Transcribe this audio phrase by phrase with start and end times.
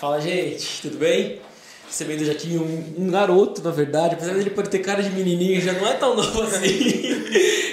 [0.00, 1.40] Fala, gente, tudo bem?
[1.86, 5.60] Recebendo já tinha um, um garoto, na verdade, apesar dele poder ter cara de menininho,
[5.60, 6.64] já não é tão novo assim.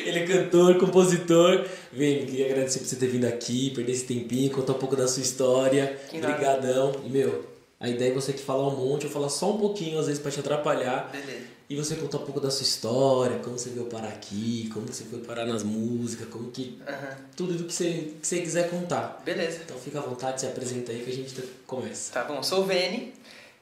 [0.05, 1.65] ele é cantor, compositor.
[1.89, 5.07] Vem, queria agradecer por você ter vindo aqui, perder esse tempinho, contar um pouco da
[5.07, 5.97] sua história.
[6.09, 6.17] Que.
[6.17, 6.91] Obrigadão.
[7.05, 7.45] E, meu,
[7.79, 10.21] a ideia é você que falar um monte, eu falar só um pouquinho, às vezes,
[10.21, 11.09] pra te atrapalhar.
[11.11, 11.45] Beleza.
[11.69, 15.03] E você contar um pouco da sua história, como você veio parar aqui, como você
[15.03, 16.79] foi parar nas músicas, como que...
[16.87, 17.17] Aham.
[17.35, 19.21] Tudo do que você, que você quiser contar.
[19.23, 19.59] Beleza.
[19.65, 21.35] Então fica à vontade, se apresenta aí que a gente
[21.67, 22.13] começa.
[22.13, 23.13] Tá bom, sou o Vene.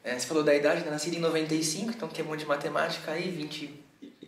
[0.04, 0.92] É, você falou da idade, né?
[0.92, 3.74] Nascido em 95, então que é bom de matemática aí, 20,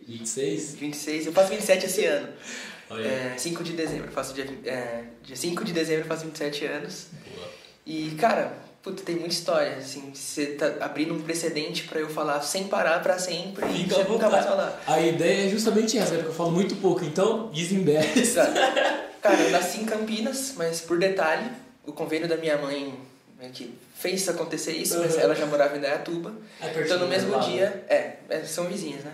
[0.08, 0.74] 26?
[0.74, 1.26] 26.
[1.26, 2.28] Eu faço 27 esse ano.
[2.90, 3.06] Olha.
[3.06, 7.06] É, 5 de dezembro, faço dia, é, dia 5 de dezembro, faço 27 anos.
[7.34, 7.48] Boa.
[7.86, 8.56] E, cara,
[8.88, 13.02] puta, tem muita história, assim, você tá abrindo um precedente pra eu falar sem parar
[13.02, 14.82] pra sempre e você nunca mais falar.
[14.86, 16.16] A ideia é justamente essa, né?
[16.18, 18.18] porque eu falo muito pouco, então desembeste.
[18.18, 18.52] Exato.
[19.20, 21.50] Cara, eu nasci em Campinas, mas por detalhe,
[21.84, 22.94] o convênio da minha mãe
[23.38, 25.20] né, que fez acontecer isso, mas Uhum.
[25.20, 26.32] ela já morava em Dayatuba.
[26.60, 29.12] É Então no mesmo né, lá, dia, é, é, são vizinhas, né?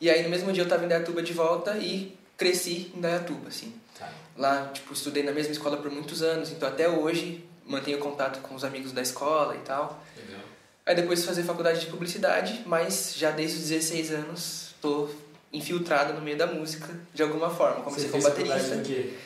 [0.00, 3.48] E aí no mesmo dia eu tava em Dayatuba de volta e cresci em Dayatuba,
[3.48, 3.74] assim.
[3.98, 4.08] Tá.
[4.36, 8.54] Lá, tipo, estudei na mesma escola por muitos anos, então até hoje mantenho contato com
[8.54, 10.02] os amigos da escola e tal.
[10.16, 10.40] Legal.
[10.84, 15.08] Aí depois fazer faculdade de publicidade, mas já desde os 16 anos tô
[15.52, 17.82] infiltrado no meio da música de alguma forma.
[17.82, 18.82] Comecei Você como baterista,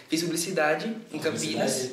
[0.09, 1.73] fiz publicidade em Campinas.
[1.75, 1.93] Publicidade?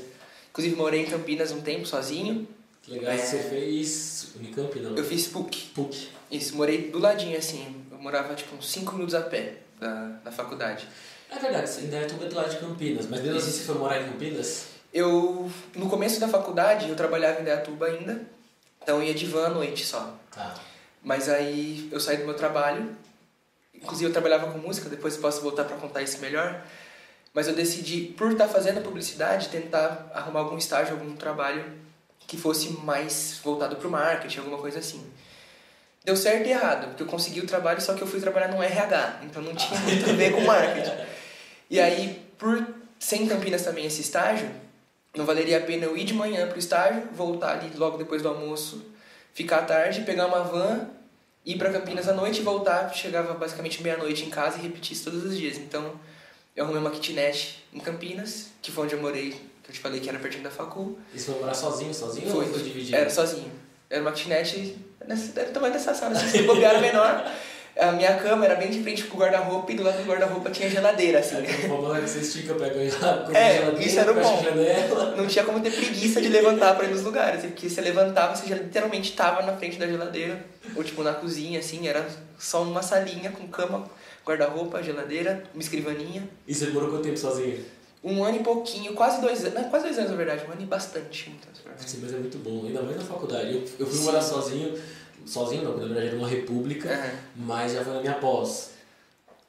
[0.50, 2.48] Inclusive morei em Campinas um tempo sozinho.
[2.82, 3.18] Que legal, É.
[3.18, 4.96] você fez Unicamp, não?
[4.98, 5.72] Eu fiz PUC.
[5.74, 6.10] PUC.
[6.30, 7.86] Isso, morei do ladinho assim.
[7.90, 10.88] Eu morava tipo uns 5 minutos a pé da, da faculdade.
[11.30, 14.02] É verdade, você ainda é do lado de Campinas, mas mesmo assim você foi morar
[14.02, 14.73] em Campinas?
[14.94, 18.22] Eu, no começo da faculdade, eu trabalhava em Dayatuba ainda,
[18.82, 20.16] então eu ia de van à noite só.
[20.32, 20.54] Tá.
[21.02, 22.96] Mas aí eu saí do meu trabalho,
[23.74, 26.64] inclusive eu trabalhava com música, depois posso voltar para contar isso melhor.
[27.34, 31.66] Mas eu decidi, por estar fazendo publicidade, tentar arrumar algum estágio, algum trabalho
[32.28, 35.04] que fosse mais voltado para o marketing, alguma coisa assim.
[36.06, 38.62] Deu certo e errado, porque eu consegui o trabalho, só que eu fui trabalhar no
[38.62, 40.92] RH, então não tinha muito a ver com marketing.
[41.70, 42.68] E aí, por
[43.00, 44.48] ser em Campinas também esse estágio,
[45.16, 48.30] não valeria a pena eu ir de manhã pro estágio, voltar ali logo depois do
[48.30, 48.84] almoço,
[49.34, 50.88] ficar à tarde, pegar uma van,
[51.46, 52.90] ir para Campinas à noite e voltar.
[52.94, 55.58] Chegava basicamente meia-noite em casa e repetir isso todos os dias.
[55.58, 56.00] Então,
[56.56, 59.32] eu arrumei uma kitnet em Campinas, que foi onde eu morei,
[59.64, 60.98] que eu te falei que era pertinho da facul.
[61.14, 62.46] E você foi morar sozinho, sozinho Foi.
[62.46, 62.96] ou foi dividido?
[62.96, 63.52] Era sozinho.
[63.90, 64.78] Era uma kitnet,
[65.36, 67.32] era o tamanho dessa sala, assim, se bobear menor.
[67.76, 70.52] A minha cama era bem de frente com o guarda-roupa e do lado do guarda-roupa
[70.52, 71.38] tinha geladeira, assim.
[71.38, 72.76] Aí quando for que você estica, pega
[73.34, 74.44] a É, isso era bom.
[75.18, 78.36] Não tinha como ter preguiça de levantar pra ir nos lugares, assim, porque você levantava,
[78.36, 80.46] você já literalmente tava na frente da geladeira,
[80.76, 82.08] ou tipo na cozinha, assim, era
[82.38, 83.90] só uma salinha com cama,
[84.24, 86.30] guarda-roupa, geladeira, uma escrivaninha.
[86.48, 87.60] E você morou quanto tempo sozinho?
[88.04, 90.66] Um ano e pouquinho, quase dois anos, quase dois anos na verdade, um ano e
[90.66, 91.34] bastante.
[91.78, 93.54] Sim, mas é muito bom, ainda mais na faculdade.
[93.54, 94.04] Eu, eu fui Sim.
[94.04, 94.78] morar sozinho,
[95.26, 97.12] sozinho não, na verdade era uma república, Aham.
[97.36, 98.72] mas já foi na minha pós.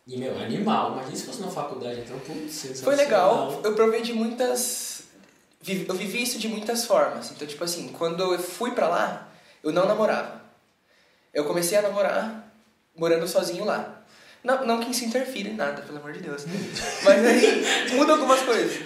[0.06, 0.92] E, meu, animal.
[0.92, 2.84] Imagina se fosse na faculdade, então, putz, sensacional.
[2.84, 5.04] Foi legal, eu provei de muitas.
[5.66, 7.30] Eu vivi isso de muitas formas.
[7.30, 9.28] Então, tipo assim, quando eu fui pra lá,
[9.62, 10.42] eu não namorava.
[11.32, 12.52] Eu comecei a namorar
[12.94, 14.02] morando sozinho lá.
[14.42, 16.44] Não, não que isso interfira em nada, pelo amor de Deus.
[17.02, 17.64] Mas aí
[17.94, 18.78] muda algumas coisas.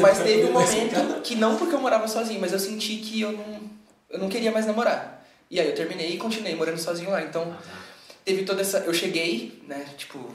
[0.00, 3.30] Mas teve um momento que não porque eu morava sozinho, mas eu senti que eu
[3.30, 3.60] não,
[4.10, 5.19] eu não queria mais namorar.
[5.50, 7.22] E aí eu terminei e continuei morando sozinho lá.
[7.22, 7.56] Então,
[8.24, 8.78] teve toda essa.
[8.78, 10.32] Eu cheguei, né, tipo,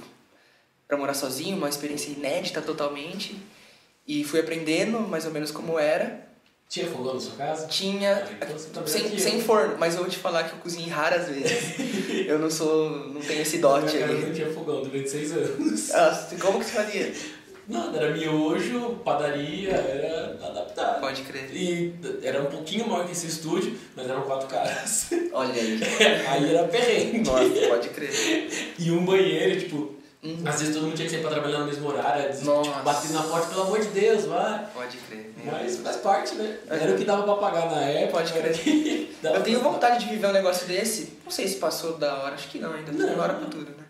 [0.87, 3.35] pra morar sozinho, uma experiência inédita totalmente.
[4.07, 6.25] E fui aprendendo mais ou menos como era.
[6.67, 7.67] Tinha fogão na sua casa?
[7.67, 8.27] Tinha.
[8.41, 9.41] Ah, então tá Sem, sem eu.
[9.41, 11.79] forno, mas eu vou te falar que eu cozinhei raras vezes.
[12.27, 12.89] eu não sou.
[13.07, 14.25] não tenho esse dote aí.
[14.25, 15.89] não tinha fogão durante seis anos.
[16.41, 17.13] Como que você fazia?
[17.67, 20.99] Nada, era miojo, padaria, era adaptado.
[20.99, 21.49] Pode crer.
[21.55, 25.07] E era um pouquinho maior que esse estúdio, mas eram quatro caras.
[25.33, 25.79] Olha aí.
[26.29, 27.19] Aí era perrengue.
[27.29, 28.75] Nossa, pode crer.
[28.77, 30.41] E um banheiro, tipo, Uhum.
[30.43, 33.21] às vezes todo mundo tinha que sair pra trabalhar no mesmo horário, tipo, batendo na
[33.21, 34.65] porta, pelo amor de Deus, vai.
[34.73, 35.31] Pode crer.
[35.45, 36.57] Mas faz parte, né?
[36.67, 36.75] Uhum.
[36.77, 38.23] Era o que dava pra pagar na época.
[38.23, 39.15] Pode crer.
[39.23, 41.13] Eu tenho vontade de viver um negócio desse.
[41.23, 43.07] Não sei se passou da hora, acho que não, ainda Não.
[43.07, 43.84] tem hora pra tudo, né?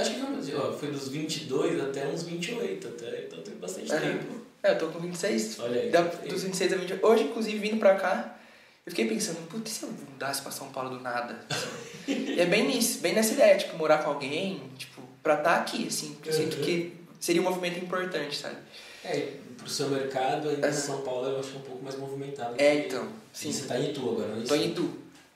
[0.00, 4.00] Acho que não, foi dos 22 até uns 28, até, então teve bastante Uhum.
[4.00, 4.40] tempo.
[4.62, 5.58] É, eu tô com 26.
[5.60, 5.90] Olha aí.
[5.90, 7.06] Da, dos 26 a 28.
[7.06, 8.36] Hoje, inclusive, vindo pra cá,
[8.84, 11.38] eu fiquei pensando, putz, se eu mudasse pra São Paulo do nada?
[12.08, 15.86] e é bem nisso, bem nessa ideia, tipo, morar com alguém, tipo, pra estar aqui,
[15.88, 16.14] assim.
[16.14, 16.62] porque Eu sinto Uhum.
[16.64, 18.56] que seria um movimento importante, sabe?
[19.04, 20.72] É, pro seu mercado, ainda Uhum.
[20.72, 22.54] São Paulo eu acho é um pouco mais movimentado.
[22.58, 23.52] É, então, sim.
[23.52, 24.64] Você tá em Itu agora, não é Tô isso?
[24.64, 24.90] em Itu.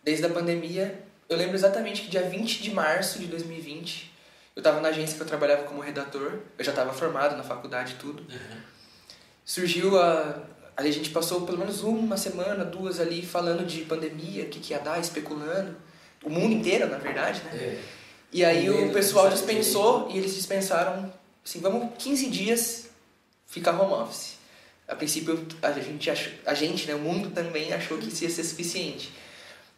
[0.04, 4.11] Desde a pandemia, eu lembro exatamente que dia 20 de março de 2020,
[4.54, 7.94] eu tava na agência que eu trabalhava como redator, eu já tava formado na faculdade
[7.94, 8.22] e tudo.
[8.22, 8.58] Uhum.
[9.44, 10.42] Surgiu a,
[10.76, 14.58] Ali a gente passou pelo menos uma semana, duas ali falando de pandemia, o que,
[14.58, 15.76] que ia dar, especulando.
[16.24, 17.50] O mundo inteiro, na verdade, né?
[17.54, 17.80] É.
[18.32, 21.12] E aí o pessoal não sabe dispensou e eles dispensaram,
[21.44, 22.88] assim, vamos 15 dias
[23.46, 24.38] ficar home office.
[24.88, 28.30] A princípio a gente achou, a gente, né, o mundo também achou que isso ia
[28.30, 29.12] ser suficiente.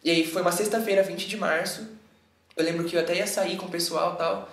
[0.01, 1.85] E aí foi uma sexta-feira, 20 de março.
[2.55, 4.49] Eu lembro que eu até ia sair com o pessoal tal.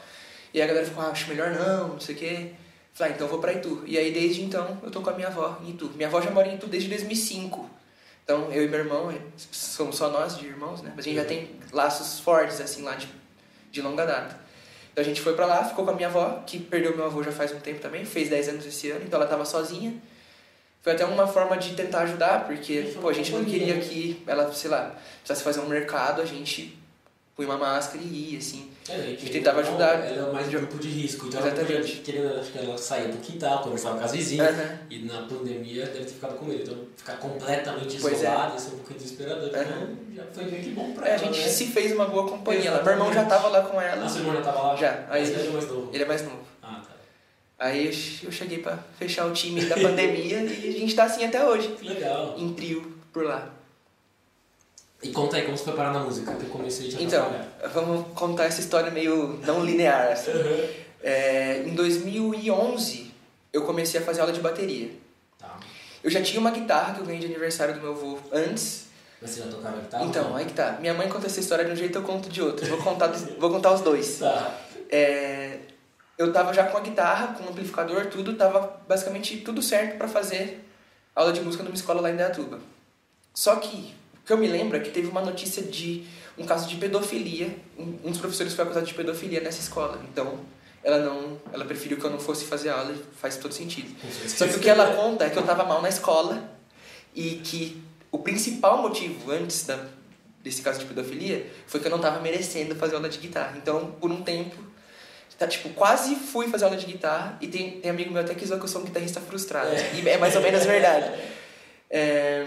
[0.53, 2.53] E a galera ficou, ah, acho melhor não, não sei o quê.
[2.93, 3.83] Falei, ah, então eu vou pra Itu.
[3.87, 5.91] E aí desde então eu tô com a minha avó em Itu.
[5.95, 7.71] Minha avó já mora em Itu desde 2005.
[8.25, 10.93] Então eu e meu irmão, eh, somos só nós de irmãos, né?
[10.95, 13.09] Mas a gente já tem laços fortes, assim, lá de,
[13.71, 14.39] de longa data.
[14.93, 17.23] Então a gente foi pra lá, ficou com a minha avó, que perdeu meu avô
[17.23, 19.95] já faz um tempo também, fez 10 anos esse ano, então ela tava sozinha.
[20.83, 24.53] Foi até uma forma de tentar ajudar, porque pô, a gente não queria que ela,
[24.53, 26.79] sei lá, precisasse fazer um mercado, a gente
[27.37, 28.71] põe uma máscara e ia, assim.
[28.89, 29.95] É, A gente tentava ajudar.
[30.05, 31.27] Ela é mais grupo de risco.
[31.29, 31.93] Então Exatamente.
[31.99, 34.49] querendo, acho que ela saía do quintal, conversava com as vizinhas.
[34.59, 34.79] Aham.
[34.91, 36.63] E na pandemia deve ter ficado com medo.
[36.63, 38.27] Então ficar completamente Pois é.
[38.27, 39.49] isolado, isso é um pouquinho desesperador.
[39.49, 39.89] Então Aham.
[40.17, 41.25] já foi meio que bom pra É, a ela.
[41.25, 41.49] gente né?
[41.49, 42.71] se fez uma boa companhia.
[42.73, 42.83] lá.
[42.83, 43.43] Meu irmão já Exatamente.
[43.43, 44.05] tava lá com ela.
[44.05, 44.77] Ah, seu irmão já tava lá?
[44.77, 45.07] Já.
[45.09, 45.91] Aí Aí- ele é mais novo.
[45.93, 46.39] Ele é mais novo.
[46.63, 46.93] Ah, tá.
[47.61, 47.87] Aí
[48.25, 51.69] eu cheguei pra fechar o time da pandemia e a gente tá assim até hoje,
[51.81, 52.35] Que legal.
[52.37, 53.49] em trio por lá.
[55.03, 57.49] E conta aí como você foi parar na música, eu comecei a Então, trabalhar.
[57.75, 60.13] vamos contar essa história meio não linear.
[60.13, 60.31] Assim.
[61.03, 63.13] É, em 2011,
[63.53, 64.91] eu comecei a fazer aula de bateria.
[65.39, 65.59] Tá.
[66.05, 68.87] Eu já tinha uma guitarra que eu ganhei de aniversário do meu avô antes.
[69.21, 70.05] Você já tocava guitarra?
[70.05, 70.79] Então, aí que tá.
[70.81, 72.65] Minha mãe conta essa história de um jeito, eu conto de outro.
[72.67, 73.09] Vou contar,
[73.39, 74.19] vou contar os dois.
[74.19, 74.57] Tá.
[74.89, 75.59] É,
[76.19, 80.07] eu tava já com a guitarra, com o amplificador, tudo, tava basicamente tudo certo pra
[80.07, 80.65] fazer
[81.15, 82.61] aula de música numa escola lá em Dayatuba.
[83.35, 86.05] Só que o que eu me lembro é que teve uma notícia de
[86.39, 87.55] um caso de pedofilia.
[87.79, 90.01] Um dos professores foi acusado de pedofilia nessa escola.
[90.11, 90.39] Então,
[90.85, 93.95] ela não, ela preferiu que eu não fosse fazer aula e faz todo sentido.
[94.29, 96.51] Só que o que ela conta é que eu tava mal na escola
[97.15, 99.87] e que o principal motivo antes da,
[100.43, 103.55] desse caso de pedofilia foi que eu não tava merecendo fazer aula de guitarra.
[103.57, 104.57] Então, por um tempo,
[105.39, 108.47] tá, tipo, quase fui fazer aula de guitarra e tem, tem amigo meu até que
[108.47, 109.71] zoa que eu sou um guitarrista frustrado.
[109.71, 109.95] É.
[109.95, 111.11] E é mais ou menos verdade.
[111.95, 112.47] É,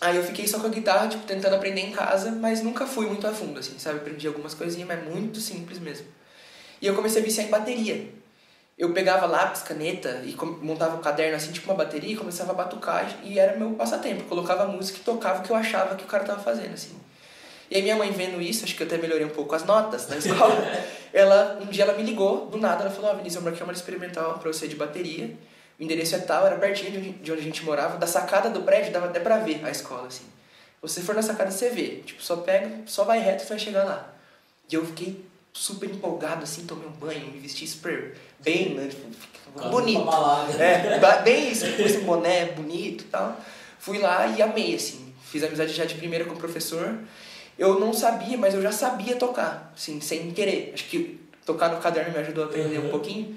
[0.00, 3.06] Aí eu fiquei só com a guitarra, tipo, tentando aprender em casa, mas nunca fui
[3.06, 3.98] muito a fundo, assim, sabe?
[3.98, 6.06] Aprendi algumas coisinhas, mas muito simples mesmo.
[6.80, 8.08] E eu comecei a viciar em bateria.
[8.78, 12.54] Eu pegava lápis, caneta e montava um caderno assim, tipo uma bateria, e começava a
[12.54, 14.24] batucar e era meu passatempo.
[14.24, 16.98] Colocava música e tocava o que eu achava que o cara tava fazendo, assim.
[17.70, 20.08] E aí minha mãe vendo isso, acho que eu até melhorei um pouco as notas
[20.08, 20.56] na escola,
[21.12, 23.72] ela, um dia ela me ligou, do nada, ela falou, ó, Vinícius, eu marquei uma
[23.72, 25.36] experimental pra você de bateria,
[25.80, 28.50] o endereço é tal, era pertinho de onde, de onde a gente morava, da sacada
[28.50, 30.24] do prédio dava até pra ver a escola, assim.
[30.82, 32.02] Você for na sacada, você vê.
[32.04, 34.14] Tipo, só pega, só vai reto e vai chegar lá.
[34.70, 38.88] E eu fiquei super empolgado, assim, tomei um banho, me vesti super bem, né?
[38.88, 40.06] Tipo, bonito.
[40.58, 43.38] É, bem isso, com esse boné bonito e tal.
[43.78, 45.12] Fui lá e amei, assim.
[45.24, 46.98] Fiz amizade já de primeira com o professor.
[47.58, 50.70] Eu não sabia, mas eu já sabia tocar, assim, sem querer.
[50.72, 52.90] Acho que tocar no caderno me ajudou a aprender um Uhum.
[52.90, 53.36] pouquinho.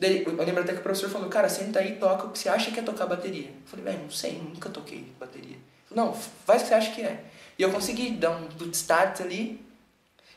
[0.00, 2.38] Daí, eu lembro até que o professor falou, cara, senta aí e toca o que
[2.38, 3.48] você acha que é tocar bateria.
[3.48, 5.58] Eu falei, velho, não sei, nunca toquei bateria.
[5.86, 7.22] Falou, não, faz o que você acha que é.
[7.58, 9.36] E eu consegui dar um start ali.
[9.36, 9.60] Ele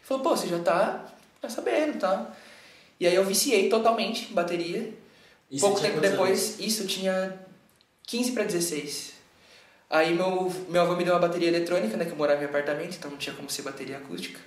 [0.02, 1.06] falou, pô, você já tá,
[1.42, 2.36] tá sabendo, tá?
[3.00, 4.94] E aí eu viciei totalmente em bateria.
[5.62, 6.60] Pouco tempo depois, anos?
[6.60, 7.40] isso, eu tinha
[8.06, 9.14] 15 para 16.
[9.90, 12.04] Aí meu, meu avô me deu uma bateria eletrônica, né?
[12.04, 14.42] Que eu morava em apartamento, então não tinha como ser bateria acústica.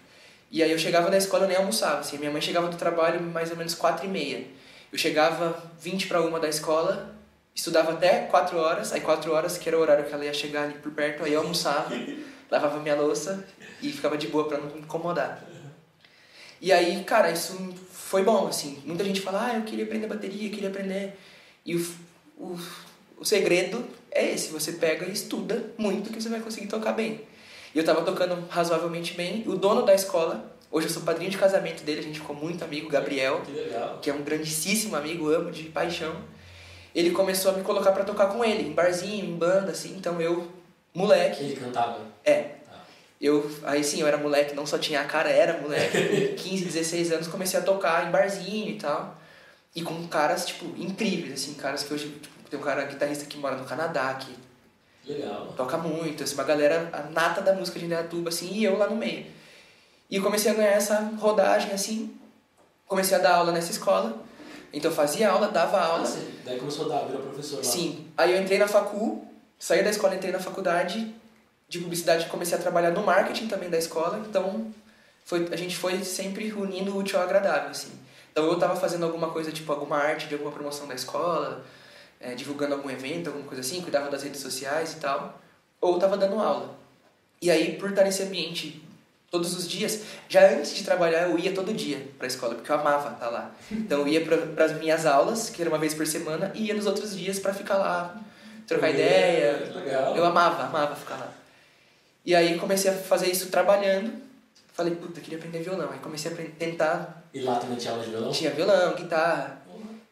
[0.50, 2.18] E aí eu chegava na escola e nem almoçava, assim.
[2.18, 4.44] Minha mãe chegava do trabalho mais ou menos 4 e meia.
[4.92, 7.14] Eu chegava 20 para uma da escola,
[7.54, 8.92] estudava até 4 horas.
[8.92, 11.32] Aí 4 horas, que era o horário que ela ia chegar ali por perto, aí
[11.32, 11.90] eu almoçava,
[12.50, 13.46] lavava minha louça
[13.82, 15.44] e ficava de boa para não me incomodar.
[16.60, 17.54] E aí, cara, isso
[17.90, 18.82] foi bom, assim.
[18.84, 21.18] Muita gente fala, ah, eu queria aprender bateria, eu queria aprender.
[21.64, 21.96] E o,
[22.38, 22.58] o,
[23.18, 27.20] o segredo é esse, você pega e estuda muito que você vai conseguir tocar bem.
[27.74, 29.44] E eu tava tocando razoavelmente bem.
[29.46, 32.62] O dono da escola, hoje eu sou padrinho de casamento dele, a gente ficou muito
[32.62, 36.14] amigo, Gabriel, Que que é um grandíssimo amigo, amo de paixão.
[36.94, 39.96] Ele começou a me colocar pra tocar com ele, em barzinho, em banda, assim.
[39.96, 40.46] Então eu,
[40.94, 41.98] moleque, Ele cantava.
[42.24, 42.84] é, Tá.
[43.20, 46.28] eu, aí sim, eu era moleque, não só tinha a cara, era moleque.
[46.28, 49.16] Com 15, 16 anos, comecei a tocar em barzinho e tal.
[49.74, 52.08] E com caras, tipo, incríveis, assim, caras que hoje...
[52.08, 54.34] Tipo, tem um cara guitarrista que mora no Canadá, que
[55.12, 55.52] Legal.
[55.56, 58.88] toca muito, assim, uma galera, a nata da música de Indaiatuba, assim, e eu lá
[58.88, 59.26] no meio.
[60.10, 62.14] E comecei a ganhar essa rodagem, assim,
[62.86, 64.16] comecei a dar aula nessa escola.
[64.72, 66.06] Então fazia aula, dava Ah, aula.
[66.06, 67.64] você, daí começou a dar, virou professor lá.
[67.64, 68.06] Sim.
[68.16, 69.26] Aí eu entrei na facu,
[69.58, 71.14] saí da escola, entrei na faculdade
[71.68, 74.72] de publicidade, comecei a trabalhar no marketing também da escola, então
[75.24, 77.90] foi, a gente foi sempre unindo o útil ao agradável, assim.
[78.30, 81.64] Então eu tava fazendo alguma coisa, tipo alguma arte de alguma promoção da escola,
[82.20, 85.40] é, divulgando algum evento, alguma coisa assim, cuidava das redes sociais e tal,
[85.80, 86.76] ou estava dando aula.
[87.42, 88.85] E aí, por estar nesse ambiente
[89.30, 92.70] todos os dias, já antes de trabalhar, eu ia todo dia para a escola, porque
[92.70, 93.50] eu amava estar lá.
[93.70, 96.74] Então, eu ia para as minhas aulas, que era uma vez por semana, e ia
[96.74, 98.16] nos outros dias para ficar lá,
[98.66, 99.72] trocar ideia.
[99.74, 100.16] Legal.
[100.16, 101.32] Eu amava, amava ficar lá.
[102.24, 104.12] E aí, comecei a fazer isso trabalhando.
[104.72, 105.90] Falei, puta, queria aprender violão.
[105.90, 107.24] Aí comecei a tentar.
[107.32, 108.30] E lá também tinha aula de violão?
[108.30, 109.62] Tinha violão, guitarra.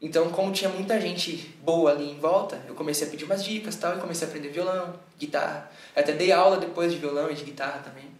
[0.00, 3.74] Então, como tinha muita gente boa ali em volta, eu comecei a pedir umas dicas
[3.76, 5.70] tal, e comecei a aprender violão, guitarra.
[5.96, 8.10] Até dei aula depois de violão e de guitarra também.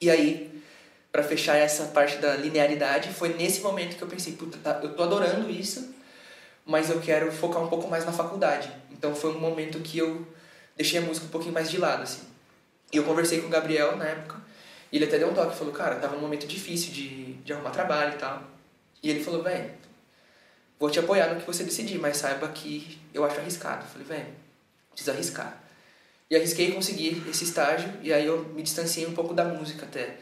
[0.00, 0.62] E aí,
[1.10, 4.94] para fechar essa parte da linearidade, foi nesse momento que eu pensei, puta, tá, eu
[4.94, 5.94] tô adorando isso,
[6.66, 8.70] mas eu quero focar um pouco mais na faculdade.
[8.90, 10.26] Então foi um momento que eu
[10.76, 12.22] deixei a música um pouquinho mais de lado, assim.
[12.92, 14.40] E eu conversei com o Gabriel na época,
[14.90, 17.70] e ele até deu um toque, falou, cara, tava num momento difícil de, de arrumar
[17.70, 18.42] trabalho e tal.
[19.02, 19.70] E ele falou, velho,
[20.78, 23.84] vou te apoiar no que você decidir, mas saiba que eu acho arriscado.
[23.84, 24.34] Eu falei, velho,
[24.90, 25.63] preciso arriscar.
[26.30, 30.16] E arrisquei conseguir esse estágio, e aí eu me distanciei um pouco da música até.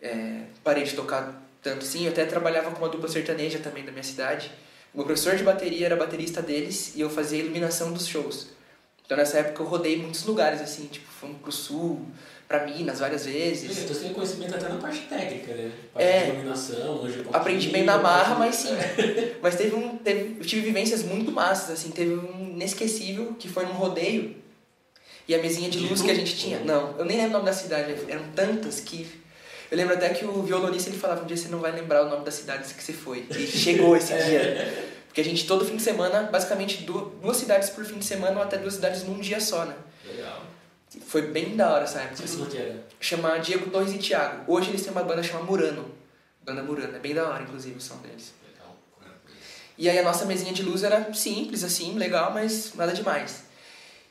[0.00, 3.90] É, parei de tocar tanto sim, eu até trabalhava com uma dupla sertaneja também da
[3.92, 4.50] minha cidade.
[4.92, 8.48] O meu professor de bateria era baterista deles, e eu fazia a iluminação dos shows.
[9.04, 12.06] Então nessa época eu rodei muitos lugares, assim, tipo, fomos pro sul,
[12.48, 13.78] para Minas várias vezes.
[13.78, 15.72] Então você tem conhecimento até na parte técnica, né?
[15.92, 16.22] Parte É.
[16.24, 18.74] de iluminação, hoje um Aprendi bem na marra, mas sim.
[19.42, 19.96] Mas teve um.
[19.98, 21.90] Teve, eu tive vivências muito massas, assim.
[21.90, 24.36] Teve um inesquecível que foi num rodeio.
[25.26, 26.60] E a mesinha de luz que a gente tinha.
[26.60, 29.08] Não, eu nem lembro o nome da cidade, eram tantas que.
[29.70, 32.10] Eu lembro até que o violonista ele falava: um dia você não vai lembrar o
[32.10, 33.26] nome da cidade que você foi.
[33.30, 34.92] E chegou esse dia.
[35.06, 38.36] Porque a gente, todo fim de semana, basicamente du- duas cidades por fim de semana
[38.36, 39.74] ou até duas cidades num dia só, né?
[40.04, 40.42] Legal.
[41.06, 42.22] Foi bem da hora essa época.
[42.24, 42.46] Assim.
[43.00, 44.52] Chama Diego Torres e Thiago.
[44.52, 45.90] Hoje eles têm uma banda chamada Murano.
[46.44, 48.32] Banda Murano, é bem da hora, inclusive, o som deles.
[48.52, 48.76] Legal.
[49.78, 53.44] E aí a nossa mesinha de luz era simples, assim, legal, mas nada demais.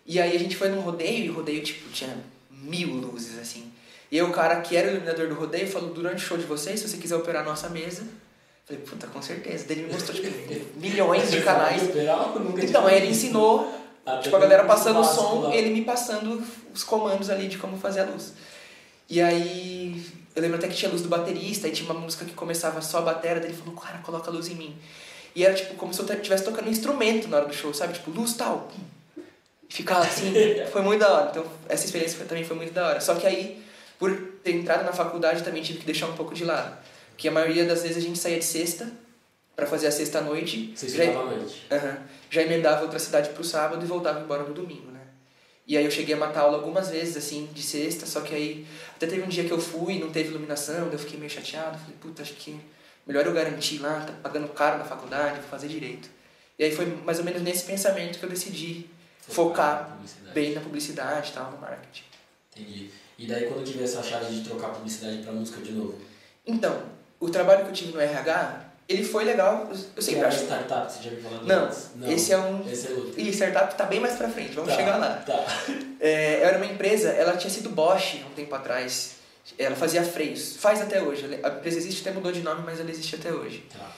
[0.05, 2.15] E aí a gente foi num rodeio, e o rodeio, tipo, tinha
[2.49, 3.71] mil luzes, assim.
[4.11, 6.45] E aí o cara que era o iluminador do rodeio falou, durante o show de
[6.45, 8.03] vocês, se você quiser operar a nossa mesa...
[8.65, 9.65] Falei, puta, com certeza.
[9.67, 10.29] Daí ele me mostrou, tipo,
[10.79, 11.81] milhões de canais.
[12.63, 13.73] Então, aí ele ensinou,
[14.05, 16.41] Até tipo, a galera passando o som, ele me passando
[16.73, 18.33] os comandos ali de como fazer a luz.
[19.09, 20.01] E aí,
[20.35, 22.99] eu lembro até que tinha luz do baterista, aí tinha uma música que começava só
[22.99, 24.75] a bateria, daí ele falou, cara, coloca a luz em mim.
[25.35, 27.93] E era tipo como se eu estivesse tocando um instrumento na hora do show, sabe?
[27.93, 28.69] Tipo, luz tal.
[28.73, 28.81] pum.
[29.73, 30.31] Ficar assim,
[30.71, 31.29] foi muito da hora.
[31.31, 33.01] Então, essa experiência foi- também foi muito da hora.
[33.01, 33.59] Só que aí,
[33.97, 36.77] por ter entrado na faculdade, também tive que deixar um pouco de lado.
[37.09, 38.91] Porque a maioria das vezes a gente saía de sexta
[39.55, 40.73] pra fazer a sexta à noite.
[40.75, 41.65] Você já, à noite.
[42.29, 44.99] Já emendava outra cidade pro sábado e voltava embora no domingo, né?
[45.65, 48.67] E aí eu cheguei a matar aula algumas vezes, assim, de sexta, só que aí
[48.95, 51.31] até teve um dia que eu fui e não teve iluminação, daí eu fiquei meio
[51.31, 52.59] chateado, falei, puta, acho que
[53.07, 56.09] melhor eu garantir lá, tá pagando caro na faculdade, vou fazer direito.
[56.59, 58.85] E aí foi mais ou menos nesse pensamento que eu decidi
[59.29, 60.33] focar publicidade.
[60.33, 62.03] bem na publicidade e tal, no marketing.
[62.55, 62.89] Entendi.
[63.17, 65.99] E daí quando tive essa chave de trocar publicidade pra música de novo?
[66.45, 66.81] Então,
[67.19, 70.43] o trabalho que eu tive no RH, ele foi legal, eu- sempre era acho...
[70.43, 71.89] startup, você já me falou Não, antes?
[72.07, 72.69] esse é um...
[72.69, 73.13] Esse é outro.
[73.19, 75.15] E startup tá bem mais pra frente, vamos Tá, chegar lá.
[75.25, 75.45] Tá.
[75.99, 79.13] É, era uma empresa, ela tinha sido Bosch há um tempo atrás.
[79.57, 80.55] Ela fazia freios.
[80.57, 81.39] Faz até hoje.
[81.43, 83.63] A empresa existe, até mudou de nome, mas ela existe até hoje.
[83.71, 83.89] Tá.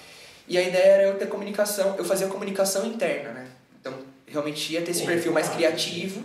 [0.47, 3.47] E a ideia era eu ter comunicação, eu fazia comunicação interna, né?
[4.35, 6.21] Realmente ia ter esse perfil mais criativo,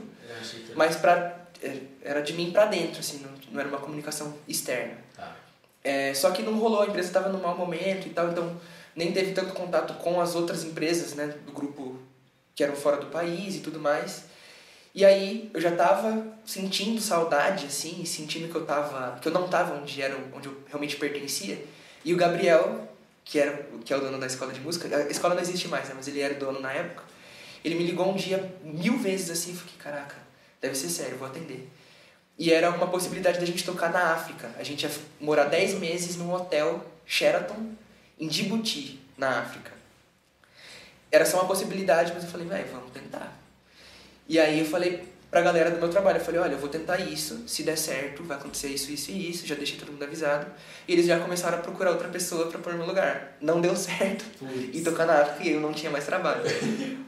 [0.75, 4.95] mas pra, é, era de mim pra dentro, assim, não, não era uma comunicação externa.
[5.17, 5.37] Tá.
[5.85, 8.61] É, só que não rolou, a empresa estava num mau momento e tal, então
[8.97, 12.01] nem teve tanto contato com as outras empresas, né, do grupo
[12.53, 14.25] que eram fora do país e tudo mais.
[14.93, 19.47] E aí eu já tava sentindo saudade, assim, sentindo que eu tava, que eu não
[19.47, 21.65] tava onde era, onde eu realmente pertencia.
[22.05, 22.89] E o Gabriel,
[23.25, 25.89] que era, que é o dono da escola de música, a escola não existe mais,
[25.89, 27.10] né, mas ele era dono na época.
[27.65, 30.17] Ele me ligou um dia mil vezes assim, e fiquei, caraca,
[30.61, 31.69] deve ser sério, vou atender.
[32.39, 34.51] E era uma possibilidade da gente tocar na África.
[34.59, 34.91] A gente ia
[35.21, 37.75] morar 10 meses num hotel Sheraton
[38.19, 39.73] em Djibouti, na África.
[41.13, 43.37] Era só uma possibilidade, mas eu falei, velho, vamos tentar.
[44.27, 46.99] E aí eu falei pra galera do meu trabalho, eu falei, olha, eu vou tentar
[46.99, 50.47] isso, se der certo, vai acontecer isso, isso e isso, já deixei todo mundo avisado.
[50.89, 53.37] E eles já começaram a procurar outra pessoa pra pôr no lugar.
[53.41, 54.25] Não deu certo
[54.73, 56.43] e tocar na África e eu não tinha mais trabalho.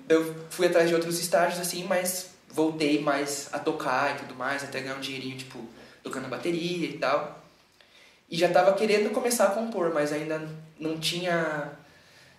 [0.09, 4.63] eu fui atrás de outros estágios, assim, mas voltei mais a tocar e tudo mais,
[4.63, 5.59] até ganhar um dinheirinho, tipo,
[6.03, 7.43] tocando bateria e tal.
[8.31, 10.49] E já tava querendo começar a compor, mas ainda
[10.79, 11.73] não tinha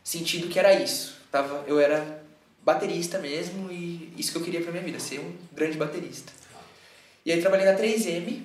[0.04, 1.18] sentido que era isso.
[1.32, 2.24] Tava, eu era
[2.64, 6.32] baterista mesmo e isso que eu queria pra minha vida, ser um grande baterista.
[7.26, 8.42] E aí trabalhei na 3M,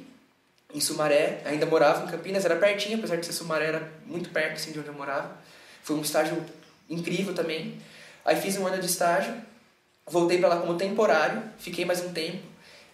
[0.73, 4.55] em Sumaré, ainda morava em Campinas, era pertinho, apesar de ser Sumaré, era muito perto
[4.55, 5.37] assim, de onde eu morava.
[5.83, 6.45] Foi um estágio
[6.89, 7.79] incrível também.
[8.25, 9.35] Aí fiz um ano de estágio,
[10.07, 12.43] voltei pra lá como temporário, fiquei mais um tempo.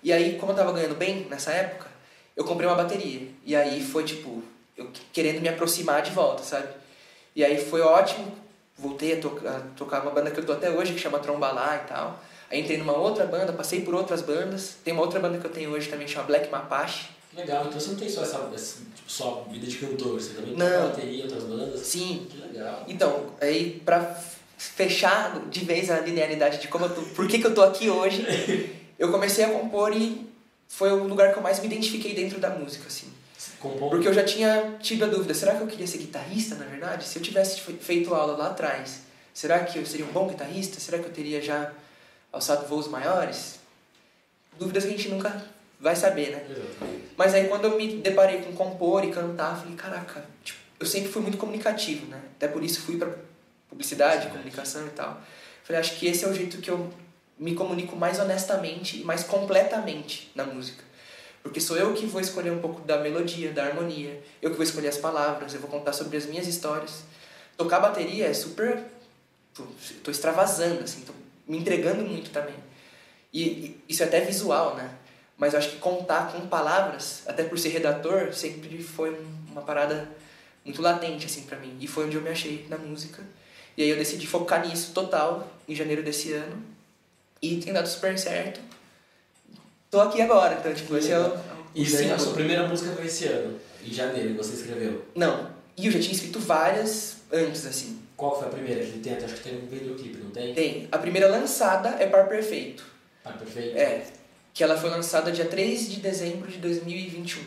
[0.03, 1.89] E aí, como eu tava ganhando bem nessa época,
[2.37, 3.29] eu comprei uma bateria.
[3.45, 4.43] E aí foi tipo,
[4.77, 6.69] eu querendo me aproximar de volta, sabe?
[7.35, 8.33] E aí foi ótimo,
[8.79, 11.83] voltei a, to a tocar uma banda que eu tô até hoje, que chama Trombalá
[11.85, 12.23] e tal.
[12.51, 14.77] Aí entrei numa outra banda, passei por outras bandas.
[14.85, 17.09] Tem uma outra banda que eu tenho hoje também, chama Black Mapache.
[17.37, 20.55] Legal, então você não tem só essa, essa tipo, só vida de cantor, você também
[20.55, 20.67] Não.
[20.83, 21.81] toca bateria, outras bandas?
[21.81, 22.29] Sim.
[22.31, 22.85] Que legal.
[22.87, 24.15] Então, aí pra
[24.57, 27.91] fechar de vez a linearidade de como eu tô, por que, que eu tô aqui
[27.91, 28.25] hoje,
[28.99, 30.27] eu comecei a compor e
[30.69, 33.09] foi o lugar que eu mais me identifiquei dentro da música, assim.
[33.59, 36.67] Compõe Porque eu já tinha tido a dúvida, será que eu queria ser guitarrista, na
[36.67, 37.05] verdade?
[37.05, 39.01] Se eu tivesse fe- feito aula lá atrás,
[39.33, 40.79] será que eu seria um bom guitarrista?
[40.79, 41.73] Será que eu teria já
[42.35, 43.61] alçado voos maiores?
[44.59, 45.45] Dúvidas que a gente nunca
[45.81, 46.47] vai saber, né?
[46.51, 47.05] Exatamente.
[47.17, 50.87] Mas aí quando eu me deparei com compor e cantar, eu falei, caraca, tipo, eu
[50.87, 52.21] sempre fui muito comunicativo, né?
[52.37, 53.09] Até por isso fui pra
[53.69, 55.21] publicidade, comunicação e tal.
[55.63, 56.93] Falei, acho que esse é o jeito que eu
[57.39, 60.83] me comunico mais honestamente e mais completamente na música.
[61.43, 64.65] Porque sou eu que vou escolher um pouco da melodia, da harmonia, eu que vou
[64.65, 67.05] escolher as palavras, eu vou contar sobre as minhas histórias.
[67.57, 68.83] Tocar bateria é super.
[70.03, 71.13] tô extravasando, assim, tô
[71.47, 72.55] me entregando muito também.
[73.33, 74.91] E, e isso é até visual, né?
[75.37, 79.63] Mas eu acho que contar com palavras, até por ser redator, sempre foi um- uma
[79.63, 80.09] parada
[80.65, 81.77] muito latente, assim, pra mim.
[81.81, 83.23] E foi onde eu me achei na música.
[83.77, 86.63] E aí eu decidi focar nisso total, em janeiro desse ano.
[87.43, 88.61] E tem dado super certo.
[89.91, 91.37] Tô aqui agora, então, tipo, esse é o,
[91.75, 95.05] E daí a sua primeira música foi esse ano, em janeiro, você escreveu.
[95.15, 95.51] Não.
[95.77, 98.01] E eu já tinha escrito várias antes, assim.
[98.17, 99.15] Qual foi a primeira que tem?
[99.15, 100.55] Acho que tem um videoclipe, não tem?
[100.55, 100.89] Tem.
[100.91, 102.85] A primeira lançada é Par Perfeito.
[103.25, 103.77] Ah, perfeito.
[103.77, 104.07] É.
[104.53, 107.43] Que ela foi lançada dia 3 de dezembro de 2021.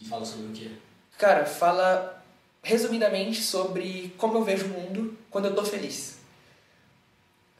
[0.00, 0.70] E fala sobre o quê?
[1.16, 2.24] Cara, fala
[2.62, 6.16] resumidamente sobre como eu vejo o mundo quando eu tô feliz.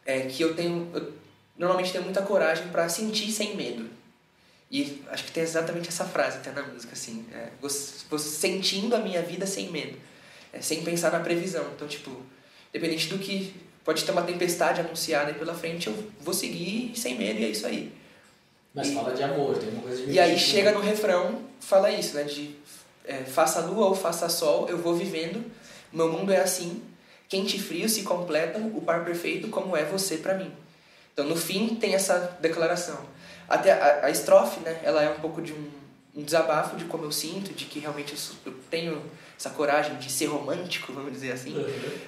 [0.05, 0.91] É que eu tenho.
[0.93, 1.13] Eu
[1.57, 3.89] normalmente tenho muita coragem pra sentir sem medo.
[4.71, 7.25] E acho que tem exatamente essa frase até na música, assim.
[7.33, 7.71] É, vou,
[8.11, 9.97] vou sentindo a minha vida sem medo.
[10.53, 11.65] É, sem pensar na previsão.
[11.75, 12.11] Então, tipo,
[12.73, 13.55] independente do que.
[13.85, 17.49] Pode ter uma tempestade anunciada aí pela frente, eu vou seguir sem medo e é
[17.49, 17.93] isso aí.
[18.75, 20.77] Mas E- fala de amor, tem uma coisa de E aí místico, chega né?
[20.79, 22.25] no refrão, fala isso, né?
[22.25, 22.57] De
[23.05, 25.45] é, faça lua ou faça sol, eu vou vivendo,
[25.93, 26.83] meu mundo é assim,
[27.29, 30.51] quente e frio se completam, o par perfeito como é você pra mim.
[31.13, 32.99] Então no fim tem essa declaração.
[33.49, 34.81] Até a, a estrofe, né?
[34.83, 35.71] Ela é um pouco de um,
[36.17, 39.01] um desabafo de como eu sinto, de que realmente eu, eu tenho
[39.39, 41.55] essa coragem de ser romântico, vamos dizer assim.
[41.55, 41.67] Uhum.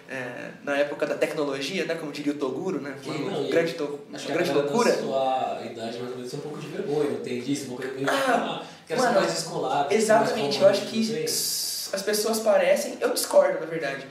[0.09, 1.95] É, na época da tecnologia, né?
[1.95, 2.97] Como diria o Toguro, né?
[3.05, 4.91] Uma não, grande, to, uma Acho que a grande loucura.
[4.91, 7.69] da sua idade mais ou menos tem um pouco de vergonha, não tem disso?
[7.69, 9.95] Uma coisa meio Ah, ah, ser mano, mais descolado.
[9.95, 12.97] Exatamente, mais eu acho que as pessoas parecem.
[13.01, 14.07] Eu discordo, na verdade.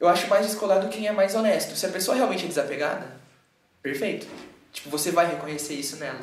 [0.00, 1.76] Eu acho mais descolado quem é mais honesto.
[1.76, 3.06] Se a pessoa realmente é desapegada,
[3.82, 4.26] perfeito.
[4.72, 6.20] Tipo, você vai reconhecer isso nela.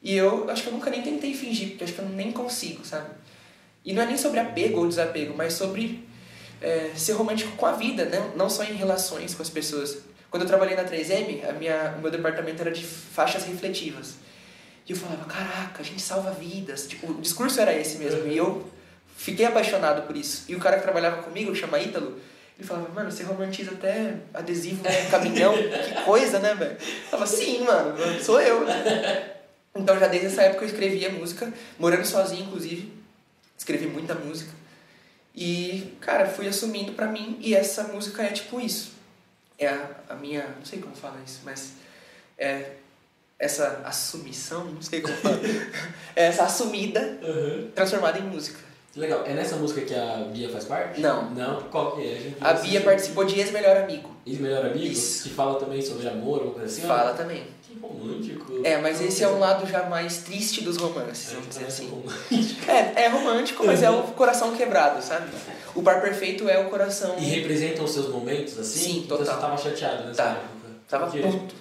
[0.00, 2.32] E eu acho que eu nunca nem tentei fingir, porque eu acho que eu nem
[2.32, 3.10] consigo, sabe?
[3.84, 6.06] E não é nem sobre apego ou desapego, mas sobre
[6.60, 8.32] é, ser romântico com a vida, né?
[8.36, 9.98] não só em relações com as pessoas.
[10.30, 14.14] Quando eu trabalhei na 3M, a minha, o meu departamento era de faixas refletivas.
[14.88, 16.86] E eu falava, caraca, a gente salva vidas.
[16.86, 18.26] Tipo, o discurso era esse mesmo.
[18.26, 18.66] E eu
[19.16, 20.44] fiquei apaixonado por isso.
[20.48, 22.18] E o cara que trabalhava comigo, que chama Ítalo,
[22.58, 25.54] ele falava, mano, você romantiza até adesivo no caminhão.
[25.58, 26.72] que coisa, né, velho?
[26.72, 28.64] Eu falava, sim, mano, sou eu.
[29.74, 33.01] Então já desde essa época eu escrevia música, morando sozinho, inclusive.
[33.62, 34.50] Escrevi muita música.
[35.32, 37.38] E, cara, fui assumindo pra mim.
[37.40, 38.90] E essa música é tipo isso.
[39.56, 40.42] É a, a minha.
[40.58, 41.74] Não sei como fala isso, mas.
[42.36, 42.72] É
[43.38, 45.38] essa assumição, não sei como fala.
[46.16, 47.70] é essa assumida Uhum.
[47.72, 48.58] transformada em música.
[48.96, 51.00] Legal, é nessa música que a Bia faz parte?
[51.00, 51.30] Não.
[51.30, 51.62] Não?
[51.70, 52.32] Qual que é?
[52.40, 52.70] A assistiu.
[52.72, 54.10] Bia participou de Ex-Melhor Amigo.
[54.26, 54.84] Ex-melhor amigo?
[54.84, 55.22] Isso.
[55.28, 56.82] Que fala também sobre amor, alguma coisa assim?
[56.82, 57.46] Fala também.
[57.72, 58.60] Que romântico.
[58.64, 61.88] É, mas esse é um lado já mais triste dos romances, É, vamos dizer assim.
[61.88, 62.70] romântico.
[62.70, 65.26] É, é romântico, mas é o coração quebrado, sabe?
[65.74, 67.16] O par perfeito é o coração.
[67.18, 68.78] E representam os seus momentos assim?
[68.80, 69.34] Sim, Então total.
[69.34, 70.30] você tava chateado nessa Tá.
[70.30, 70.46] época?
[70.88, 71.54] Tava Por puto.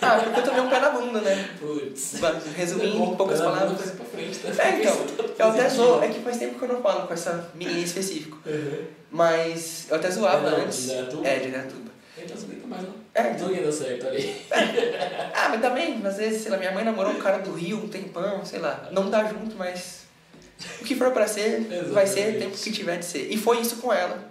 [0.00, 1.48] Ah, porque eu tomei um pé na bunda, né?
[1.58, 2.14] Putz.
[2.54, 3.90] Resumindo em poucas palavras.
[3.92, 4.62] pra frente, tá?
[4.62, 4.96] É, então,
[5.38, 6.00] eu até zoo.
[6.04, 8.38] É que faz tempo que eu não falo com essa menina em específico.
[8.46, 8.84] Uhum.
[9.10, 10.84] Mas eu até zoava É, não, antes.
[10.84, 11.26] Indaiatuba?
[11.26, 11.48] É, de
[12.66, 12.94] Mais não.
[13.14, 13.36] É.
[13.38, 14.42] Não ia dar certo ali.
[15.34, 17.88] Ah, mas também, às vezes, sei lá, minha mãe namorou um cara do Rio um
[17.88, 18.88] tempão, sei lá.
[18.92, 20.06] Não tá junto, mas
[20.80, 21.60] o que for pra ser,
[21.92, 23.30] vai ser o tempo que tiver de ser.
[23.30, 24.30] E foi isso com ela.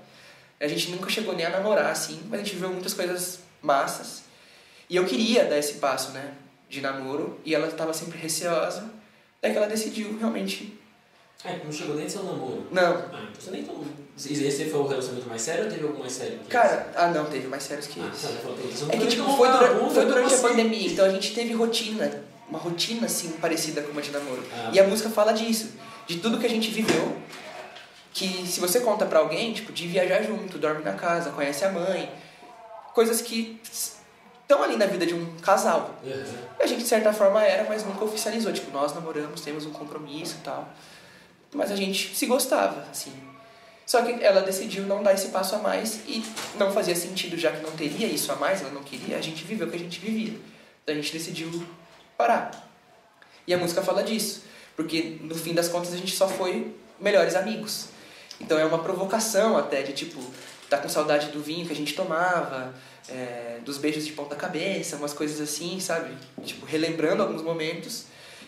[0.59, 4.23] A gente nunca chegou nem a namorar, assim, mas a gente viveu muitas coisas massas.
[4.89, 6.33] E eu queria dar esse passo, né,
[6.69, 8.89] de namoro, e ela tava sempre receosa.
[9.41, 10.79] Daí que ela decidiu realmente
[11.45, 12.65] É, não chegou nem a ser um namoro.
[12.71, 12.93] Não.
[12.93, 13.85] Ah, então você nem tomou.
[14.17, 16.39] Esse foi o relacionamento mais sério ou teve algum mais sério?
[16.39, 18.25] que Cara, ah não, teve mais sérios que esse?
[18.25, 18.37] Ah, esse.
[18.37, 20.47] falou, então É que tipo, foi durante, bunda, foi durante a assim?
[20.47, 24.41] pandemia, então a gente teve rotina, uma rotina assim parecida com uma de namoro.
[24.53, 24.71] Ah.
[24.73, 25.73] E a música fala disso,
[26.07, 27.17] de tudo que a gente viveu,
[28.13, 31.71] que se você conta pra alguém, tipo, de viajar junto, dorme na casa, conhece a
[31.71, 32.09] mãe,
[32.93, 33.59] coisas que
[34.45, 35.95] estão ali na vida de um casal.
[36.01, 36.23] Uhum.
[36.57, 40.37] A gente de certa forma era, mas nunca oficializou, tipo, nós namoramos, temos um compromisso
[40.39, 40.69] e tal.
[41.53, 43.11] Mas a gente se gostava, assim.
[43.85, 46.23] Só que ela decidiu não dar esse passo a mais e
[46.57, 49.43] não fazia sentido, já que não teria isso a mais, ela não queria, a gente
[49.43, 50.33] viveu o que a gente vivia.
[50.83, 51.63] Então a gente decidiu
[52.17, 52.67] parar.
[53.45, 54.43] E a música fala disso,
[54.75, 57.89] porque no fim das contas a gente só foi melhores amigos.
[58.39, 60.19] Então é uma provocação até de tipo,
[60.67, 62.73] tá com saudade do vinho que a gente tomava,
[63.07, 66.11] é, dos beijos de ponta cabeça, umas coisas assim, sabe?
[66.43, 68.05] Tipo, relembrando alguns momentos.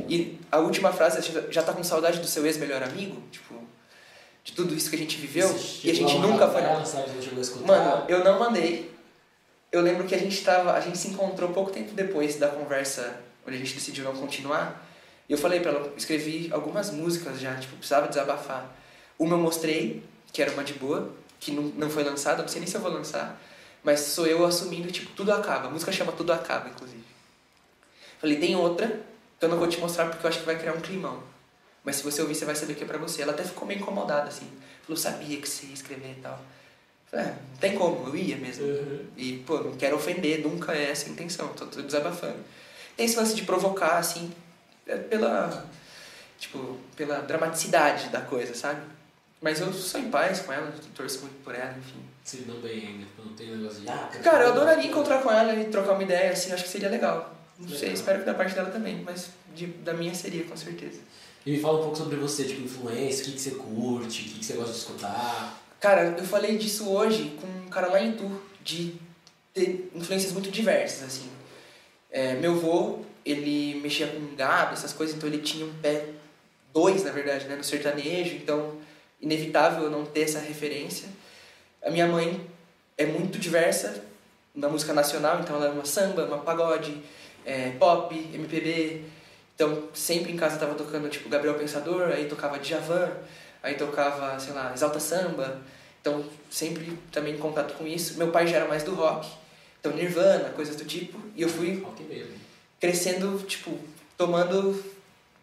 [0.08, 3.22] E a última frase, já tá com saudade do seu ex-melhor amigo?
[3.32, 3.56] Tipo,
[4.44, 6.62] de tudo isso que a gente viveu Você e a gente mandar nunca foi.
[6.62, 6.80] Não.
[7.68, 8.96] Mano, eu não mandei.
[9.72, 10.74] Eu lembro que a gente tava.
[10.74, 14.86] A gente se encontrou pouco tempo depois da conversa onde a gente decidiu não continuar.
[15.28, 18.74] E eu falei pra ela, escrevi algumas músicas já, tipo, precisava desabafar.
[19.20, 22.60] Uma eu mostrei, que era uma de boa, que não, não foi lançada, não sei
[22.62, 23.40] nem se eu vou lançar.
[23.84, 25.68] Mas sou eu assumindo, tipo, tudo acaba.
[25.68, 27.04] A música chama Tudo Acaba, inclusive.
[28.20, 29.02] Falei, tem outra,
[29.42, 31.22] eu não vou te mostrar porque eu acho que vai criar um climão.
[31.84, 33.22] Mas se você ouvir, você vai saber que é pra você.
[33.22, 34.50] Ela até ficou meio incomodada, assim.
[34.84, 36.40] Falou, sabia que você ia escrever e tal.
[37.10, 38.66] Falei, é, não tem como, eu ia mesmo.
[38.66, 39.06] Uhum.
[39.16, 42.38] E, pô, não quero ofender, nunca é essa a intenção, tô, tô desabafando.
[42.98, 44.34] Tem esse lance de provocar, assim,
[44.86, 45.66] é pela,
[46.38, 48.82] tipo, pela dramaticidade da coisa, sabe?
[49.42, 52.02] Mas eu sou em paz com ela, torço muito por ela, enfim.
[52.24, 53.90] Se não bem ainda, não tem negócio de.
[53.90, 56.90] Ah, Cara, eu adoraria encontrar com ela e trocar uma ideia, assim, acho que seria
[56.90, 57.37] legal.
[57.60, 61.00] Não sei, espero que da parte dela também, mas de, da minha seria, com certeza.
[61.46, 64.26] E me fala um pouco sobre você, tipo, influência, o que, que você curte, o
[64.26, 65.64] que, que você gosta de escutar.
[65.80, 68.96] Cara, eu falei disso hoje com um cara lá em Tu, de
[69.54, 71.30] ter influências muito diversas, assim.
[72.12, 76.06] É, meu avô, ele mexia com gado, essas coisas, então ele tinha um pé,
[76.74, 78.76] dois na verdade, né, no sertanejo, então
[79.22, 81.10] inevitável eu não ter essa referência.
[81.84, 82.46] A minha mãe
[82.98, 84.04] é muito diversa
[84.54, 86.98] na música nacional, então ela é uma samba, uma pagode,
[87.48, 89.02] é, pop, MPB.
[89.56, 93.10] Então sempre em casa tava tocando tipo Gabriel Pensador, aí tocava Djavan,
[93.64, 95.62] aí tocava, sei lá, Exalta Samba.
[96.02, 98.18] Então sempre também em contato com isso.
[98.18, 99.28] Meu pai já era mais do rock,
[99.80, 101.84] então Nirvana, coisas do tipo, e eu fui
[102.80, 103.80] crescendo, tipo,
[104.18, 104.84] tomando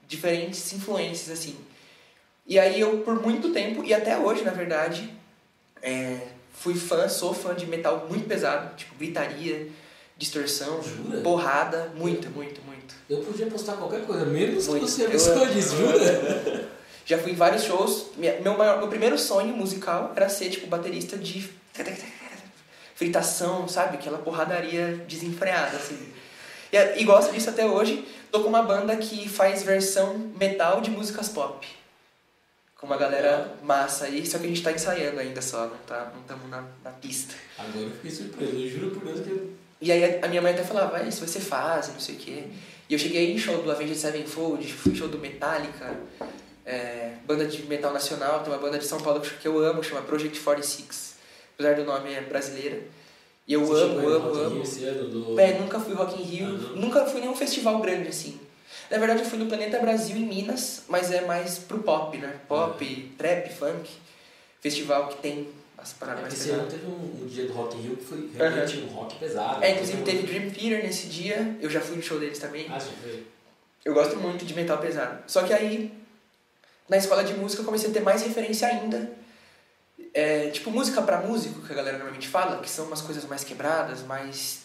[0.07, 1.57] diferentes influências, assim.
[2.47, 5.11] E aí eu, por muito tempo, e até hoje, na verdade,
[5.83, 9.69] é, fui fã, sou fã de metal muito pesado, tipo, gritaria,
[10.17, 11.21] distorção, Jura?
[11.21, 12.95] porrada, muito, muito, muito.
[13.09, 14.87] Eu podia postar qualquer coisa, menos que Muito.
[14.89, 16.71] você Eu- pessoa diz, jura?
[17.07, 18.07] Já fui em vários shows.
[18.17, 21.51] Meu, maior, meu primeiro sonho musical era ser, tipo, baterista de
[22.95, 23.97] fritação, sabe?
[23.97, 25.99] Aquela porradaria desenfreada, assim.
[26.73, 28.07] E, e gosto disso até hoje.
[28.33, 31.67] Tô com uma banda que faz versão metal de músicas pop.
[32.77, 36.11] Com uma galera massa aí, só que a gente tá ensaiando ainda só, não tá,
[36.13, 37.35] não estamos na, na pista.
[37.59, 39.51] Agora eu fiquei surpreso, eu juro por Deus que eu.
[39.85, 42.45] E aí a minha mãe até falava, vai, isso você faz, não sei o quê.
[42.89, 45.95] E eu cheguei em show do Avenged Sevenfold, fui show do Metallica,
[46.65, 50.01] é, banda de metal nacional, tem uma banda de São Paulo que eu amo, chama
[50.01, 51.17] Project 46,
[51.55, 52.81] apesar do nome é brasileira.
[53.47, 55.01] E eu Você amo, amo, Rock Rio amo.
[55.01, 55.39] Ano do...
[55.39, 58.41] É, nunca fui Rock in Rio, Ah, nunca fui nenhum festival grande assim.
[58.91, 62.37] Na verdade eu fui no Planeta Brasil em Minas, mas é mais pro pop, né?
[62.49, 63.91] Pop, trap, funk.
[64.63, 65.49] Festival que tem
[65.85, 68.05] as É, paradas porque esse ano teve um, um dia do Rock in Rio que
[68.05, 69.63] foi realmente um rock pesado.
[69.63, 72.67] É, inclusive teve Dream Theater nesse dia, eu já fui no show deles também.
[72.71, 73.27] Ah, já foi.
[73.85, 75.23] Eu gosto muito de metal pesado.
[75.27, 75.93] Só que aí,
[76.89, 79.13] na escola de música, eu comecei a ter mais referência ainda.
[80.15, 83.45] É, tipo, música pra músico, que a galera normalmente fala, que são umas coisas mais
[83.45, 84.61] quebradas, mais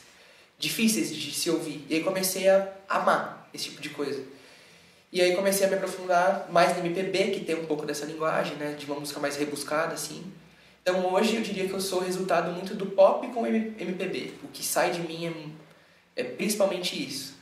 [0.58, 1.86] difíceis de se ouvir.
[1.90, 4.24] E aí comecei a amar esse tipo de coisa.
[5.12, 8.56] E aí comecei a me aprofundar mais no MPB, que tem um pouco dessa linguagem,
[8.58, 8.74] né?
[8.78, 10.24] De uma música mais rebuscada, assim.
[10.82, 14.34] Então hoje eu diria que eu sou o resultado muito do pop com MPB.
[14.44, 15.54] O que sai de mim
[16.16, 17.38] é, é principalmente isso.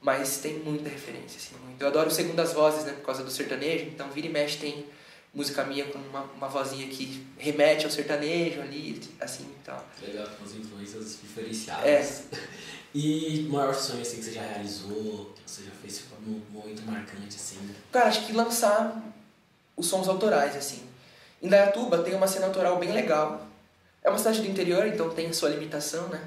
[0.00, 1.82] Mas tem muita referência, assim, muito.
[1.82, 3.86] Eu adoro segundas vozes, né, por causa do sertanejo.
[3.86, 4.86] Então, vira e mexe tem
[5.34, 9.84] música minha com uma, uma vozinha que remete ao sertanejo ali, assim e tal.
[10.00, 11.84] Legal, com as influências diferenciadas.
[11.84, 12.58] É.
[12.94, 16.82] E o maior sonho assim, que você já realizou, que você já fez um momento
[16.86, 17.58] marcante, assim.
[17.92, 19.14] Cara, acho que lançar
[19.76, 20.82] os sons autorais, assim.
[21.42, 23.46] Em Dayatuba tem uma cena autoral bem legal.
[24.02, 26.20] É uma cidade do interior, então tem a sua limitação, né?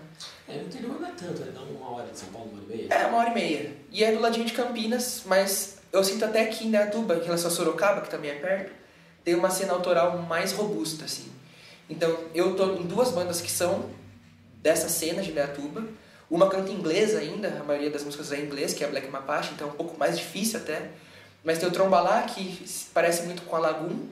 [0.48, 2.78] É, no interior não é tanto, é uma hora de São Paulo, uma hora e
[2.78, 2.94] meia.
[2.94, 3.76] É uma hora e meia.
[3.92, 7.50] E é do ladinho de Campinas, mas eu sinto até que em Indaiatuba, em relação
[7.50, 8.72] a Sorocaba, que também é perto,
[9.24, 11.32] tem uma cena autoral mais robusta, assim.
[11.90, 13.90] Então, eu tô em duas bandas que são
[14.62, 15.84] dessa cena de Indaiatuba.
[16.30, 19.52] Uma canta inglês ainda, a maioria das músicas é em inglês, que é Black Mapache,
[19.54, 20.90] então é um pouco mais difícil até.
[21.44, 24.08] Mas tem o Trombalá, que parece muito com a Lagoon.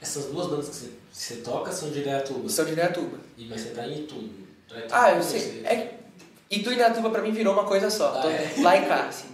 [0.00, 2.48] Essas duas bandas que você, você toca são de Indaiatuba?
[2.48, 3.18] São de Indaiatuba.
[3.36, 4.30] E, mas você tá em Itu.
[4.90, 5.62] Ah, eu sei.
[5.64, 5.94] É,
[6.50, 8.14] Itu e Indaiatuba pra mim virou uma coisa só.
[8.18, 8.50] Ah, Tô é?
[8.62, 9.28] lá e cá, assim.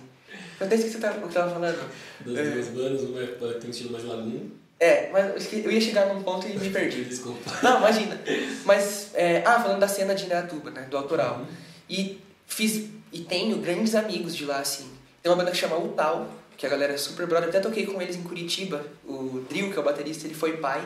[0.59, 1.91] Eu até esqueci o que você tava falando.
[2.25, 2.51] Das É.
[2.51, 3.27] duas bandas, uma é-
[3.59, 4.49] tem um estilo mais lagoon.
[4.81, 7.05] É, mas eu ia chegar num ponto e me perdi.
[7.07, 7.51] Desculpa.
[7.63, 8.21] Não, imagina.
[8.65, 10.83] Mas, é, ah, falando da cena de Indaiatuba, né?
[10.91, 11.39] Do autoral.
[11.39, 11.47] Uhum.
[11.89, 14.91] E fiz e tenho grandes amigos de lá, assim.
[15.23, 17.49] Tem uma banda que chama Utal, que a galera é super brother.
[17.49, 18.85] Até toquei com eles em Curitiba.
[19.05, 20.83] O Drill, que é o baterista, ele foi pai.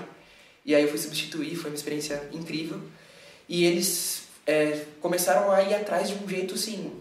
[0.64, 2.80] E aí eu fui substituir, foi uma experiência incrível.
[3.48, 6.92] E eles é, começaram a ir atrás de um jeito, assim,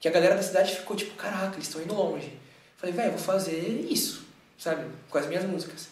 [0.00, 2.32] que a galera da cidade ficou tipo, caraca, eles estão indo longe.
[2.76, 4.24] Falei, velho, vou fazer isso,
[4.58, 4.84] sabe?
[5.08, 5.88] Com as minhas músicas.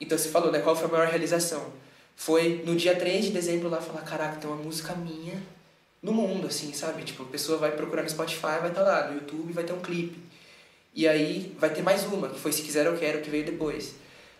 [0.00, 0.60] Então você falou, né?
[0.60, 1.72] Qual foi a maior realização?
[2.16, 5.42] Foi no dia 3 de dezembro lá falar, caraca, tem uma música minha
[6.02, 7.02] no mundo, assim, sabe?
[7.04, 9.80] Tipo, a pessoa vai procurar no Spotify, vai estar lá, no YouTube vai ter um
[9.80, 10.18] clipe.
[10.94, 13.94] E aí vai ter mais uma, que foi Se Quiser Eu Quero, que veio depois.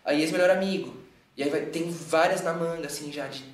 [0.05, 0.95] Aí Ex-Melhor Amigo.
[1.37, 3.45] E aí vai, tem várias na manga, assim, já, de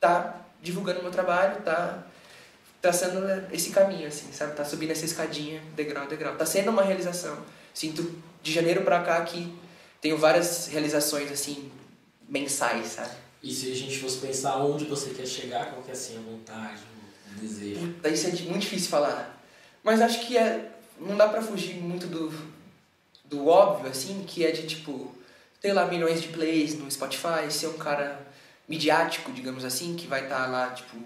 [0.00, 2.04] tá divulgando meu trabalho, tá
[2.80, 4.54] traçando esse caminho, assim, sabe?
[4.54, 6.36] Tá subindo essa escadinha, degrau a degrau.
[6.36, 7.36] Tá sendo uma realização.
[7.74, 9.56] Sinto de janeiro pra cá que
[10.00, 11.70] tenho várias realizações, assim,
[12.28, 13.14] mensais, sabe?
[13.42, 16.20] E se a gente fosse pensar onde você quer chegar, qual que é assim a
[16.20, 16.82] vontade,
[17.36, 17.80] o desejo?
[17.80, 19.42] Puta, isso é muito difícil falar.
[19.82, 20.72] Mas acho que é.
[20.98, 22.32] Não dá pra fugir muito do,
[23.24, 25.14] do óbvio, assim, que é de tipo.
[25.60, 28.24] Ter lá milhões de plays no Spotify, ser um cara
[28.68, 30.96] midiático, digamos assim, que vai estar lá, tipo.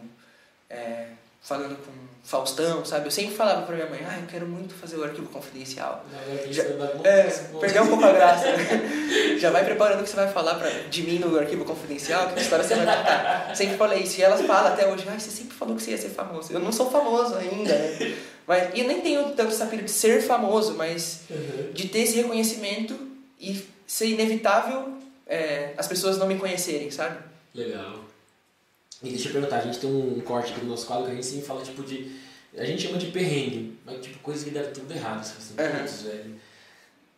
[0.69, 1.09] é,
[1.43, 1.91] falando com
[2.25, 3.07] Faustão, sabe?
[3.07, 6.05] Eu sempre falava pra minha mãe, ah, eu quero muito fazer o arquivo confidencial.
[6.45, 6.63] Gente Já-
[7.03, 7.25] É,
[7.61, 8.45] perdeu um pouco a graça.
[9.41, 12.41] Já vai preparando o que você vai falar pra, de mim no arquivo confidencial, que
[12.41, 13.51] história você vai contar.
[13.57, 14.21] Sempre falei isso.
[14.21, 16.53] E elas falam até hoje, ai, você sempre falou que você ia ser famoso.
[16.53, 18.15] Eu não sou famoso ainda, né?
[18.47, 21.73] Mas, e eu nem tenho tanto essa de ser famoso, mas Uhum.
[21.73, 22.97] de ter esse reconhecimento
[23.39, 24.95] e ser inevitável
[25.29, 27.19] é, as pessoas não me conhecerem, sabe?
[27.55, 28.01] Legal.
[29.03, 31.15] E deixa eu perguntar, a gente tem um corte aqui no nosso quadro que a
[31.15, 32.11] gente sempre fala tipo de.
[32.57, 36.35] A gente chama de perrengue, mas tipo coisa que deram tudo errado, assim, putz, velho.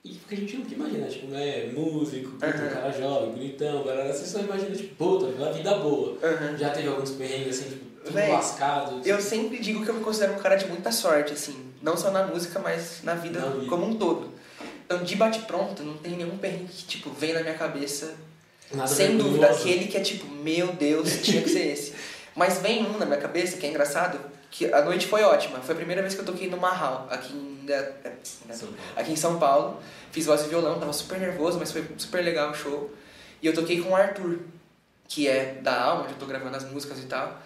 [0.05, 2.67] E porque a gente nunca imagina, tipo, né, músico, puta, Aham.
[2.67, 6.11] um cara jovem, bonitão, galera, você só imagina, tipo, puta, uma vida boa.
[6.13, 6.57] Uhum.
[6.59, 8.97] Já teve alguns perrengues assim, tipo, tudo Véi, lascado.
[8.97, 11.73] Eu tipo, sempre digo que eu me considero um cara de muita sorte, assim.
[11.83, 13.67] Não só na música, mas na vida, Na vida.
[13.67, 14.31] como um todo.
[14.85, 18.15] Então, de bate-pronto, não tem nenhum perrengue que, tipo, vem na minha cabeça.
[18.73, 21.95] Nada sem dúvida, aquele que é tipo, meu Deus, tinha que ser esse.
[22.35, 24.19] Mas vem um na minha cabeça, que é engraçado,
[24.51, 25.61] que a noite foi ótima.
[25.61, 28.77] Foi a primeira vez que eu toquei no Marral, aqui em, é, São Paulo.
[28.97, 29.83] aqui em São Paulo.
[30.11, 32.91] Fiz voz e violão, tava super nervoso, mas foi super legal o show.
[33.43, 34.39] E eu toquei com o Arthur,
[35.09, 37.41] que é da Alma, onde eu tô gravando as músicas e tal.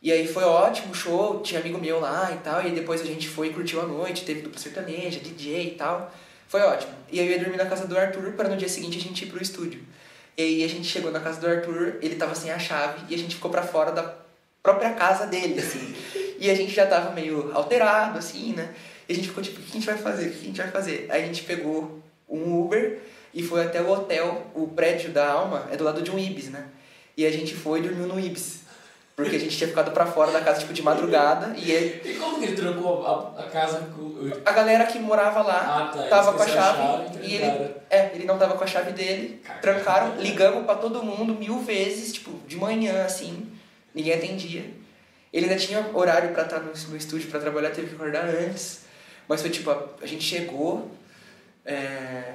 [0.00, 3.04] E aí foi ótimo o show, tinha amigo meu lá e tal, e depois a
[3.04, 6.12] gente foi e curtiu a noite, teve dupla sertaneja, DJ e tal.
[6.46, 6.92] Foi ótimo.
[7.10, 9.24] E aí eu ia dormir na casa do Arthur para no dia seguinte a gente
[9.24, 9.82] ir pro estúdio.
[10.38, 13.14] E aí a gente chegou na casa do Arthur, ele tava sem a chave e
[13.16, 14.14] a gente ficou pra fora da
[14.62, 15.92] própria casa dele, assim.
[16.38, 18.72] e a gente já tava meio alterado, assim, né?
[19.08, 20.28] E a gente ficou tipo, o que a gente vai fazer?
[20.28, 21.08] O que a gente vai fazer?
[21.10, 23.00] Aí a gente pegou um Uber
[23.34, 26.50] e foi até o hotel, o prédio da Alma é do lado de um Ibis,
[26.50, 26.68] né?
[27.16, 28.60] E a gente foi e dormiu no Ibis.
[29.18, 31.52] Porque a gente tinha ficado pra fora da casa, tipo, de madrugada.
[31.58, 34.30] E aí, E como que ele trocou a, a casa com.
[34.46, 36.04] a galera que morava lá Ah, tá.
[36.04, 39.40] tava com a esqueceu chave, e ele, é, ele não tava com a chave dele.
[39.42, 39.60] Caraca.
[39.60, 43.50] Trancaram, ligamos pra todo mundo mil vezes, tipo, de manhã, assim.
[43.92, 44.64] Ninguém atendia.
[45.32, 48.82] Ele ainda tinha horário pra estar no, no estúdio pra trabalhar, teve que acordar antes.
[49.26, 50.92] Mas foi tipo, a, a gente chegou,
[51.66, 52.34] é,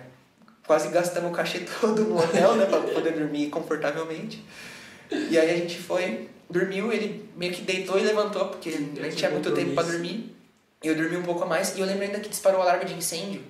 [0.67, 4.43] quase gastamos o cachê todo no hotel, né, pra poder dormir confortavelmente.
[5.09, 9.29] E aí a gente foi, dormiu, ele meio que deitou e levantou, porque nem tinha
[9.29, 10.35] muito tempo pra dormir.
[10.83, 12.93] Eu dormi um pouco a mais, e eu lembro ainda que disparou o alarme de
[12.93, 13.41] incêndio.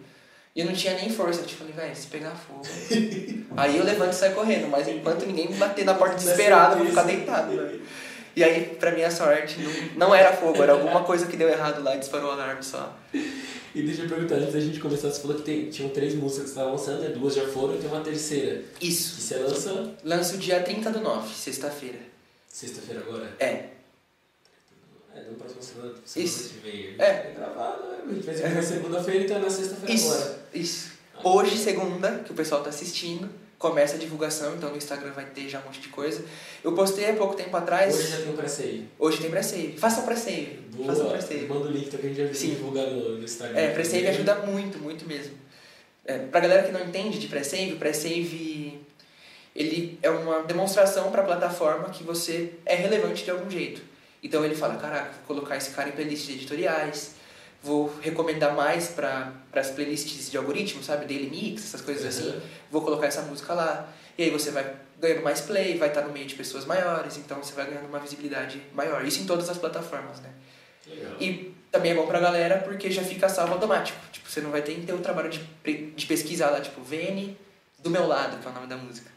[0.55, 2.61] E eu não tinha nem força, eu tipo, falei, velho, se pegar fogo.
[3.57, 6.79] aí eu levanto e saio correndo, mas enquanto ninguém me bater na porta desesperado, eu
[6.79, 7.79] vou ficar deitado, né?
[8.35, 9.59] E aí, pra minha sorte,
[9.95, 12.63] não, não era fogo, era alguma coisa que deu errado lá e disparou o alarme
[12.63, 12.95] só.
[13.75, 16.43] E deixa eu perguntar, antes da gente começar, você falou que tem, tinham três músicas
[16.43, 17.09] que você estava lançando, né?
[17.09, 18.61] duas já foram e tem uma terceira.
[18.79, 19.15] Isso.
[19.15, 22.12] Que você lança Lanço dia 30 do 9, sexta-feira.
[22.53, 23.35] Sexta-feira agora?
[23.39, 23.69] É.
[25.15, 26.49] É, na próxima semana, semana Isso.
[26.49, 26.95] que vem.
[26.99, 27.05] É.
[27.05, 27.97] É gravado, né?
[28.07, 30.13] A gente vai ser na segunda-feira, então é na sexta-feira Isso.
[30.13, 30.39] agora.
[30.53, 30.91] Isso.
[31.23, 35.47] Hoje, segunda, que o pessoal tá assistindo, começa a divulgação, então no Instagram vai ter
[35.47, 36.23] já um monte de coisa.
[36.63, 37.95] Eu postei há pouco tempo atrás.
[37.95, 38.87] Hoje já tem um pré-save.
[38.99, 39.77] Hoje tem pré-save.
[39.77, 40.59] Faça pré-save.
[40.85, 41.11] Faça Boa.
[41.11, 41.47] pré-save.
[41.47, 42.49] Manda o link então, que a gente já Sim.
[42.49, 43.57] divulgar no, no Instagram.
[43.57, 45.37] É, pré-save ajuda muito, muito mesmo.
[46.05, 48.72] É, pra galera que não entende de pré-save, o pré-save
[49.55, 53.81] ele é uma demonstração para a plataforma que você é relevante de algum jeito.
[54.21, 57.15] Então ele fala, caraca, vou colocar esse cara em playlists editoriais,
[57.61, 61.05] vou recomendar mais para as playlists de algoritmo, sabe?
[61.05, 62.29] Daily Mix, essas coisas assim.
[62.29, 62.41] Uhum.
[62.71, 63.89] Vou colocar essa música lá.
[64.17, 67.43] E aí você vai ganhando mais play, vai estar no meio de pessoas maiores, então
[67.43, 69.03] você vai ganhando uma visibilidade maior.
[69.05, 70.29] Isso em todas as plataformas, né?
[70.87, 71.13] Legal.
[71.19, 73.99] E também é bom pra galera porque já fica salvo automático.
[74.11, 77.35] Tipo, você não vai ter que ter o trabalho de, de pesquisar lá, tipo, VN
[77.79, 79.12] do meu lado, que é o nome da música.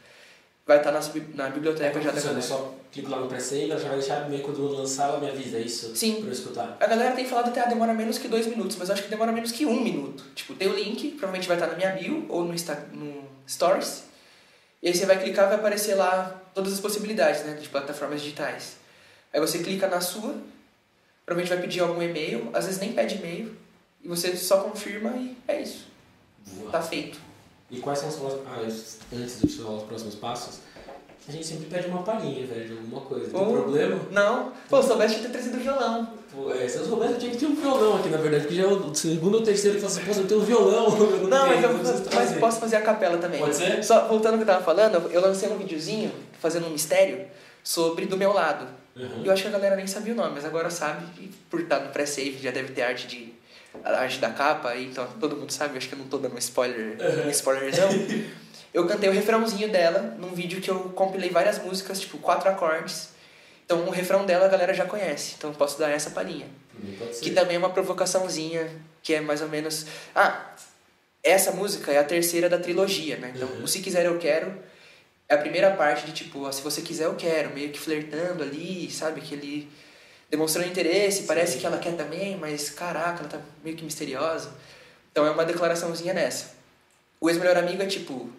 [0.67, 2.39] Vai estar na, sub- na É, biblioteca como já funciona?
[2.39, 2.63] Eu galera.
[2.65, 5.29] só clico lá no pré-save, ela já vai deixar meio quando eu lançar, ela me
[5.29, 5.95] avisa, é isso?
[5.95, 6.15] Sim.
[6.15, 6.75] Pra eu escutar.
[6.79, 9.09] A galera tem falado até, ah, demora menos que dois minutos, mas eu acho que
[9.09, 10.25] demora menos que um minuto.
[10.35, 14.03] Tipo, tem o link, provavelmente vai estar na minha bio ou no, Insta, no Stories.
[14.83, 18.75] E aí você vai clicar, vai aparecer lá todas as possibilidades, né, de plataformas digitais.
[19.33, 20.35] Aí você clica na sua,
[21.25, 23.55] provavelmente vai pedir algum e-mail, às vezes nem pede e-mail,
[24.03, 25.87] e você só confirma e é isso.
[26.45, 26.71] Boa.
[26.71, 27.19] Tá feito.
[27.69, 28.15] E quais são os.
[28.45, 28.61] Ah,
[29.13, 30.59] antes de falar os próximos passos,
[31.27, 33.29] a gente sempre pede uma palhinha, velho, de alguma coisa.
[33.29, 33.45] Tem Ô.
[33.51, 33.99] problema?
[34.11, 36.07] Não, pô, soubesse ter trazido violão.
[36.33, 38.55] Pô, é, se eu soubesse, eu tinha que ter um violão aqui, na verdade, porque
[38.55, 40.87] já é o segundo ou terceiro que fala assim, pô, eu tenho um violão.
[40.97, 43.41] Eu Não, mas tenho, eu mas posso fazer a capela também.
[43.41, 43.83] Pode ser?
[43.83, 47.27] Só voltando ao que eu tava falando, eu lancei um videozinho fazendo um mistério
[47.61, 48.65] sobre do meu lado.
[48.95, 49.25] Uhum.
[49.25, 51.79] Eu acho que a galera nem sabia o nome, mas agora sabe, e por estar
[51.81, 53.33] no pré-save já deve ter arte de
[53.83, 56.37] a arte da capa, então todo mundo sabe, acho que eu não tô dando um
[56.39, 57.89] spoiler, um spoilerzão.
[58.73, 63.09] Eu cantei o refrãozinho dela num vídeo que eu compilei várias músicas, tipo quatro acordes.
[63.65, 66.45] Então o refrão dela a galera já conhece, então eu posso dar essa palhinha.
[67.21, 68.69] Que também é uma provocaçãozinha,
[69.01, 69.87] que é mais ou menos.
[70.13, 70.51] Ah,
[71.23, 73.31] essa música é a terceira da trilogia, né?
[73.35, 73.63] Então, Uhum.
[73.63, 74.53] o Se Quiser Eu Quero
[75.27, 78.43] é a primeira parte de tipo, ó, se você quiser eu quero, meio que flertando
[78.43, 79.21] ali, sabe?
[79.21, 79.71] Que ele
[80.29, 81.59] demonstrando interesse, parece Sim.
[81.59, 84.51] que ela quer também, mas caraca, ela tá meio que misteriosa.
[85.11, 86.51] Então é uma declaraçãozinha nessa.
[87.19, 88.29] O ex-melhor amigo é tipo,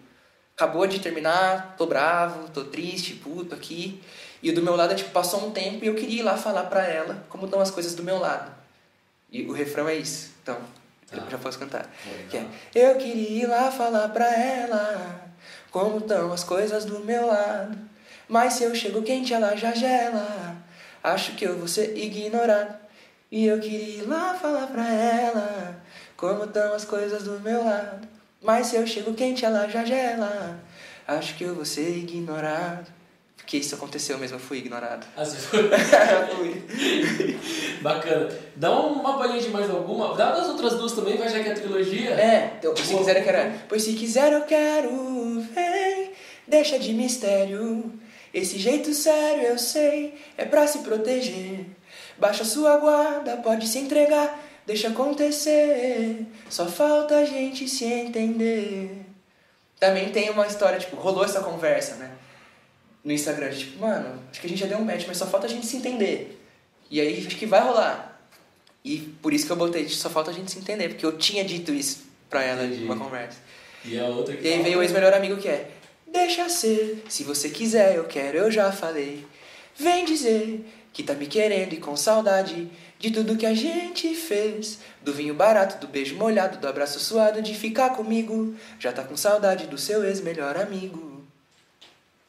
[0.55, 4.01] acabou de terminar, tô bravo, tô triste, puto aqui.
[4.41, 6.63] E do meu lado é tipo, passou um tempo e eu queria ir lá falar
[6.65, 8.49] pra ela como estão as coisas do meu lado.
[9.31, 10.31] E o refrão é isso.
[10.41, 10.57] Então,
[11.09, 11.25] Tá.
[11.29, 11.89] já posso cantar.
[12.29, 15.27] Que é, eu queria ir lá falar pra ela
[15.71, 17.75] como estão as coisas do meu lado.
[18.27, 20.55] Mas se eu chego quente, ela já gela.
[21.03, 22.75] Acho que eu vou ser ignorado.
[23.31, 25.81] E eu queria ir lá falar pra ela
[26.17, 28.07] como estão as coisas do meu lado.
[28.41, 30.59] Mas se eu chego quente, ela já gela.
[31.07, 32.87] Acho que eu vou ser ignorado.
[33.37, 35.07] Porque isso aconteceu mesmo, eu fui ignorado.
[35.17, 35.69] Assim, foi.
[36.35, 37.39] fui.
[37.81, 38.29] Bacana.
[38.55, 40.15] Dá uma palhinha de mais alguma.
[40.15, 42.11] Dá das outras duas também, vai já que é a trilogia.
[42.11, 43.59] É, então, se quiser eu quero.
[43.67, 46.11] Pois se quiser eu quero, vem,
[46.47, 47.91] deixa de mistério.
[48.33, 51.65] Esse jeito sério eu sei, é pra se proteger.
[52.17, 56.25] Baixa sua guarda, pode se entregar, deixa acontecer.
[56.49, 59.05] Só falta a gente se entender.
[59.79, 62.11] Também tem uma história, tipo, rolou essa conversa, né?
[63.03, 65.47] No Instagram, tipo, mano, acho que a gente já deu um match, mas só falta
[65.47, 66.39] a gente se entender.
[66.91, 68.21] E aí acho que vai rolar.
[68.83, 71.43] E por isso que eu botei, só falta a gente se entender, porque eu tinha
[71.43, 72.83] dito isso pra ela Entendi.
[72.83, 73.37] numa conversa.
[73.85, 75.71] E a outra que E aí veio o ex-melhor amigo que é
[76.11, 79.25] Deixa ser, se você quiser, eu quero, eu já falei.
[79.75, 84.79] Vem dizer que tá me querendo e com saudade de tudo que a gente fez.
[85.01, 88.55] Do vinho barato, do beijo molhado, do abraço suado, de ficar comigo.
[88.79, 91.23] Já tá com saudade do seu ex-melhor amigo.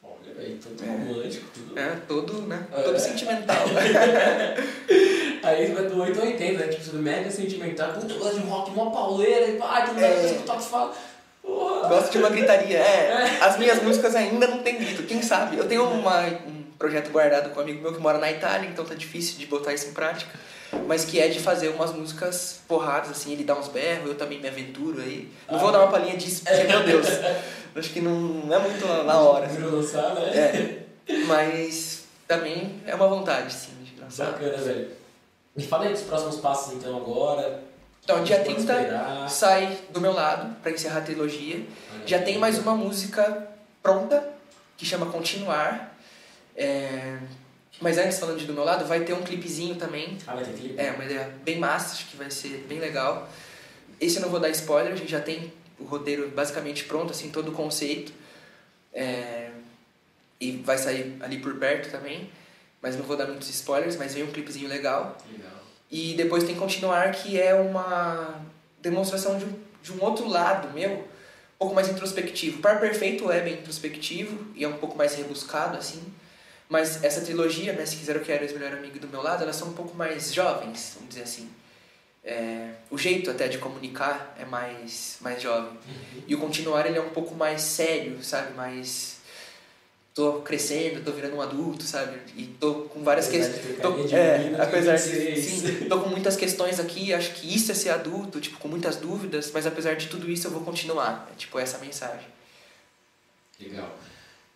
[0.02, 1.78] Olha, velho, todo romântico, tudo.
[1.78, 2.66] É, todo, né?
[2.72, 2.82] É.
[2.82, 3.64] Todo sentimental.
[5.42, 6.68] Aí vai do 8 ao 80, né?
[6.68, 7.94] Tipo, tudo mega sentimental.
[7.94, 9.48] Puta, eu gosto de rock, mó pauleira.
[9.48, 10.14] E pá, que É.
[10.14, 10.94] coisa que Tox fala.
[11.42, 11.88] Porra.
[11.88, 12.78] Gosto de uma gritaria.
[12.90, 15.56] É, as minhas músicas ainda não tem grito, quem sabe?
[15.56, 18.84] Eu tenho uma, um projeto guardado com um amigo meu que mora na Itália, então
[18.84, 20.30] tá difícil de botar isso em prática.
[20.86, 24.40] Mas que é de fazer umas músicas porradas, assim, ele dá uns berros, eu também
[24.40, 25.28] me aventuro aí.
[25.50, 27.06] Não vou dar uma palhinha disso, porque, meu Deus,
[27.74, 29.46] acho que não, é muito na hora.
[29.46, 29.62] assim.
[29.62, 30.22] Lançar, né?
[30.28, 30.82] É,
[31.26, 34.26] mas também é uma vontade, sim, de lançar.
[34.26, 34.88] Bacana, velho.
[35.56, 37.62] Me fala aí dos próximos passos então agora.
[38.10, 39.30] Então, dia Pode 30 esperar.
[39.30, 41.64] sai do meu lado pra encerrar a trilogia.
[42.04, 43.48] Já tem mais uma música
[43.82, 44.28] pronta,
[44.76, 45.96] que chama Continuar.
[46.56, 47.18] É,
[47.80, 50.18] Mas antes, falando de do meu lado, vai ter um clipezinho também.
[50.26, 50.74] Ah, vai ter clipe?
[50.78, 53.28] É, uma ideia bem massa, acho que vai ser bem legal.
[54.00, 57.30] Esse eu não vou dar spoiler, a gente já tem o roteiro basicamente pronto, assim,
[57.30, 58.12] todo o conceito.
[58.92, 59.50] É,
[60.40, 62.28] E vai sair ali por perto também.
[62.82, 65.16] Mas não vou dar muitos spoilers, mas vem um clipezinho legal.
[65.30, 65.59] Legal.
[65.90, 68.40] E depois tem Continuar, que é uma
[68.80, 71.04] demonstração de um, de um outro lado meu, um
[71.58, 72.60] pouco mais introspectivo.
[72.60, 76.02] Par Perfeito é bem introspectivo e é um pouco mais rebuscado, assim.
[76.68, 79.68] Mas essa trilogia, né, Se Quiser Eu Quero, Ex-Melhor Amigo do Meu Lado, elas são
[79.68, 81.50] um pouco mais jovens, vamos dizer assim.
[82.24, 85.72] é, o jeito até de comunicar é mais, mais jovem.
[86.26, 88.54] E o continuar ele é um pouco mais sério, sabe?
[88.54, 89.19] Mais
[90.14, 92.18] tô crescendo, tô virando um adulto, sabe?
[92.36, 94.12] E tô com várias questões.
[94.12, 95.40] É, apesar de.
[95.40, 98.96] Sim, tô com muitas questões aqui, acho que isso é ser adulto, tipo, com muitas
[98.96, 101.28] dúvidas, mas apesar de tudo isso eu vou continuar.
[101.32, 102.26] É tipo essa mensagem.
[103.60, 103.90] Legal.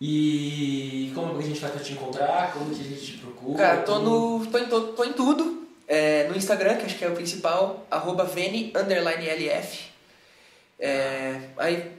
[0.00, 2.52] E como a gente pra te encontrar?
[2.52, 3.58] Como que a gente te procura?
[3.58, 5.64] Cara, tô, no, tô, em, tô, tô em tudo.
[5.86, 9.84] É, no Instagram, que acho que é o principal, arroba Vene, underline LF.
[10.78, 11.92] É, aí,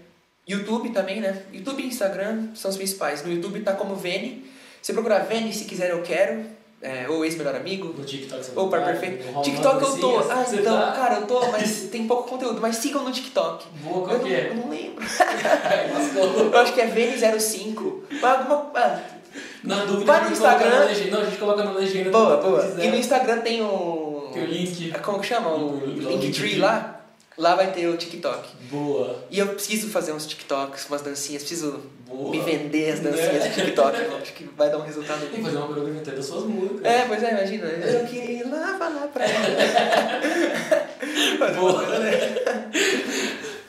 [0.47, 1.41] YouTube também, né?
[1.51, 3.23] YouTube e Instagram são os principais.
[3.25, 4.45] No YouTube tá como Vene.
[4.81, 6.45] Se procurar Vene, se quiser eu quero.
[6.81, 7.95] É, ou ex-melhor amigo.
[7.97, 9.25] No TikTok você Ou par perfeito.
[9.31, 10.19] No TikTok eu tô.
[10.19, 10.91] Ah, você então, tá?
[10.91, 12.61] cara, eu tô, mas tem pouco conteúdo.
[12.61, 13.65] Mas sigam no TikTok.
[13.83, 14.49] Boa, qual eu, que não, é?
[14.49, 15.03] eu não lembro.
[16.53, 17.93] Eu acho que é Vene05.
[18.21, 18.71] Mas alguma.
[18.75, 19.01] Ah,
[19.63, 20.85] Na dúvida, Vai no Instagram.
[20.85, 21.11] legenda.
[21.11, 22.11] Não, a gente coloca na legenda.
[22.11, 22.75] boa, boa.
[22.83, 24.29] E no Instagram tem o.
[24.33, 24.91] Tem o link.
[25.01, 25.49] Como que chama?
[25.49, 26.55] O O link Linktree Linktree.
[26.59, 27.01] lá.
[27.37, 28.47] Lá vai ter o TikTok.
[28.71, 29.23] Boa.
[29.29, 32.31] E eu preciso fazer uns TikToks, umas dancinhas, preciso Boa.
[32.31, 33.49] me vender as dancinhas Né?
[33.49, 33.99] do TikTok.
[34.01, 36.45] Eu acho que vai dar um resultado Tem que fazer uma coreografia até das suas
[36.45, 36.85] músicas.
[36.85, 37.67] É, pois é, imagina.
[37.67, 39.45] Eu queria ir lá falar pra ela.
[41.59, 41.83] Boa.
[41.99, 42.69] dessa.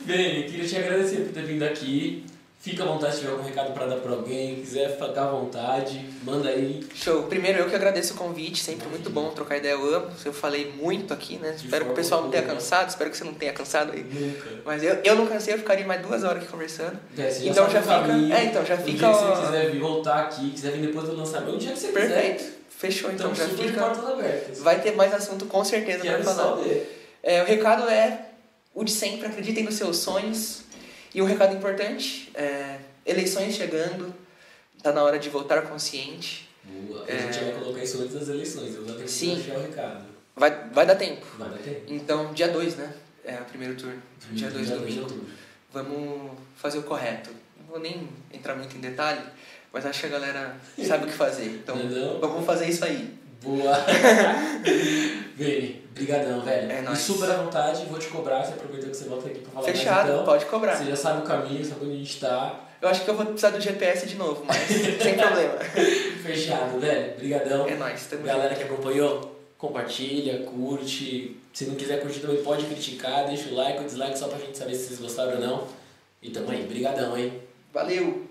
[0.03, 2.25] Bem, queria te agradecer por ter vindo aqui.
[2.71, 4.57] Fica à vontade se tiver algum recado pra dar pra alguém.
[4.57, 6.85] Quiser ficar à vontade, manda aí.
[6.97, 7.23] Show.
[7.25, 9.75] Primeiro, eu que agradeço o convite, sempre muito bom trocar ideia.
[9.75, 11.55] Eu amo, eu falei muito aqui, né?
[11.57, 14.03] Espero que o pessoal não tenha cansado, espero que você não tenha cansado aí.
[14.03, 14.49] Nunca.
[14.65, 16.99] Mas eu, eu não cansei, eu ficaria mais duas horas aqui conversando.
[17.17, 18.35] É, você Então já fica- caminho.
[18.35, 19.13] é, então já fica, ó.
[19.37, 22.09] você quiser vir voltar aqui, quiser vir depois do lançamento, o dia que você quiser.
[22.09, 22.57] Perfeito.
[22.69, 23.81] Fechou, então Estamos já fica.
[23.81, 24.59] portas abertas.
[24.59, 26.57] Vai ter mais assunto com certeza pra falar.
[26.57, 27.17] saber.
[27.23, 28.23] É, o recado é
[28.75, 30.66] o de sempre, acreditem nos seus sonhos.
[31.15, 34.15] E um recado importante, é, eleições chegando,
[34.83, 36.49] tá na hora de votar consciente.
[36.65, 37.05] Boa.
[37.05, 37.33] A É.
[37.33, 38.75] gente vai colocar isso antes das eleições.
[38.75, 39.37] Eu tempo Sim.
[39.37, 40.05] de deixar o recado.
[40.35, 41.25] Vai, vai dar tempo.
[41.39, 41.83] Vai dar tempo.
[41.89, 42.93] Então, dia 2, né?
[43.25, 44.03] É o primeiro turno.
[44.33, 45.03] Dia 2 dois de domingo.
[45.03, 45.27] outubro.
[45.73, 47.31] Vamos fazer o correto.
[47.59, 49.23] Não vou nem entrar muito em detalhe,
[49.73, 51.47] mas acho que a galera sabe o que fazer.
[51.47, 53.17] Então, é vamos fazer isso aí.
[53.47, 53.77] Boa.
[55.37, 56.73] Vini, brigadão, velho.
[56.73, 56.99] É e nóis.
[56.99, 59.79] super à vontade, vou te cobrar, você aproveitou que você volta aqui pra falar mais
[59.79, 60.25] Fechado, então.
[60.25, 60.77] pode cobrar.
[60.77, 62.61] Você já sabe o caminho, sabe onde a gente tá.
[62.83, 65.55] Eu acho que eu vou precisar do GPS de novo, mas sem problema.
[66.23, 67.17] Fechado, velho.
[67.17, 67.67] Brigadão.
[67.69, 71.37] É nóis, tamo Galera que acompanhou, compartilha, curte.
[71.53, 74.59] Se não quiser curtir também pode criticar, deixa o like ou dislike só pra gente
[74.59, 75.65] saber se vocês gostaram ou não.
[76.21, 77.41] E tamo aí, brigadão, hein?
[77.73, 78.26] Valeu!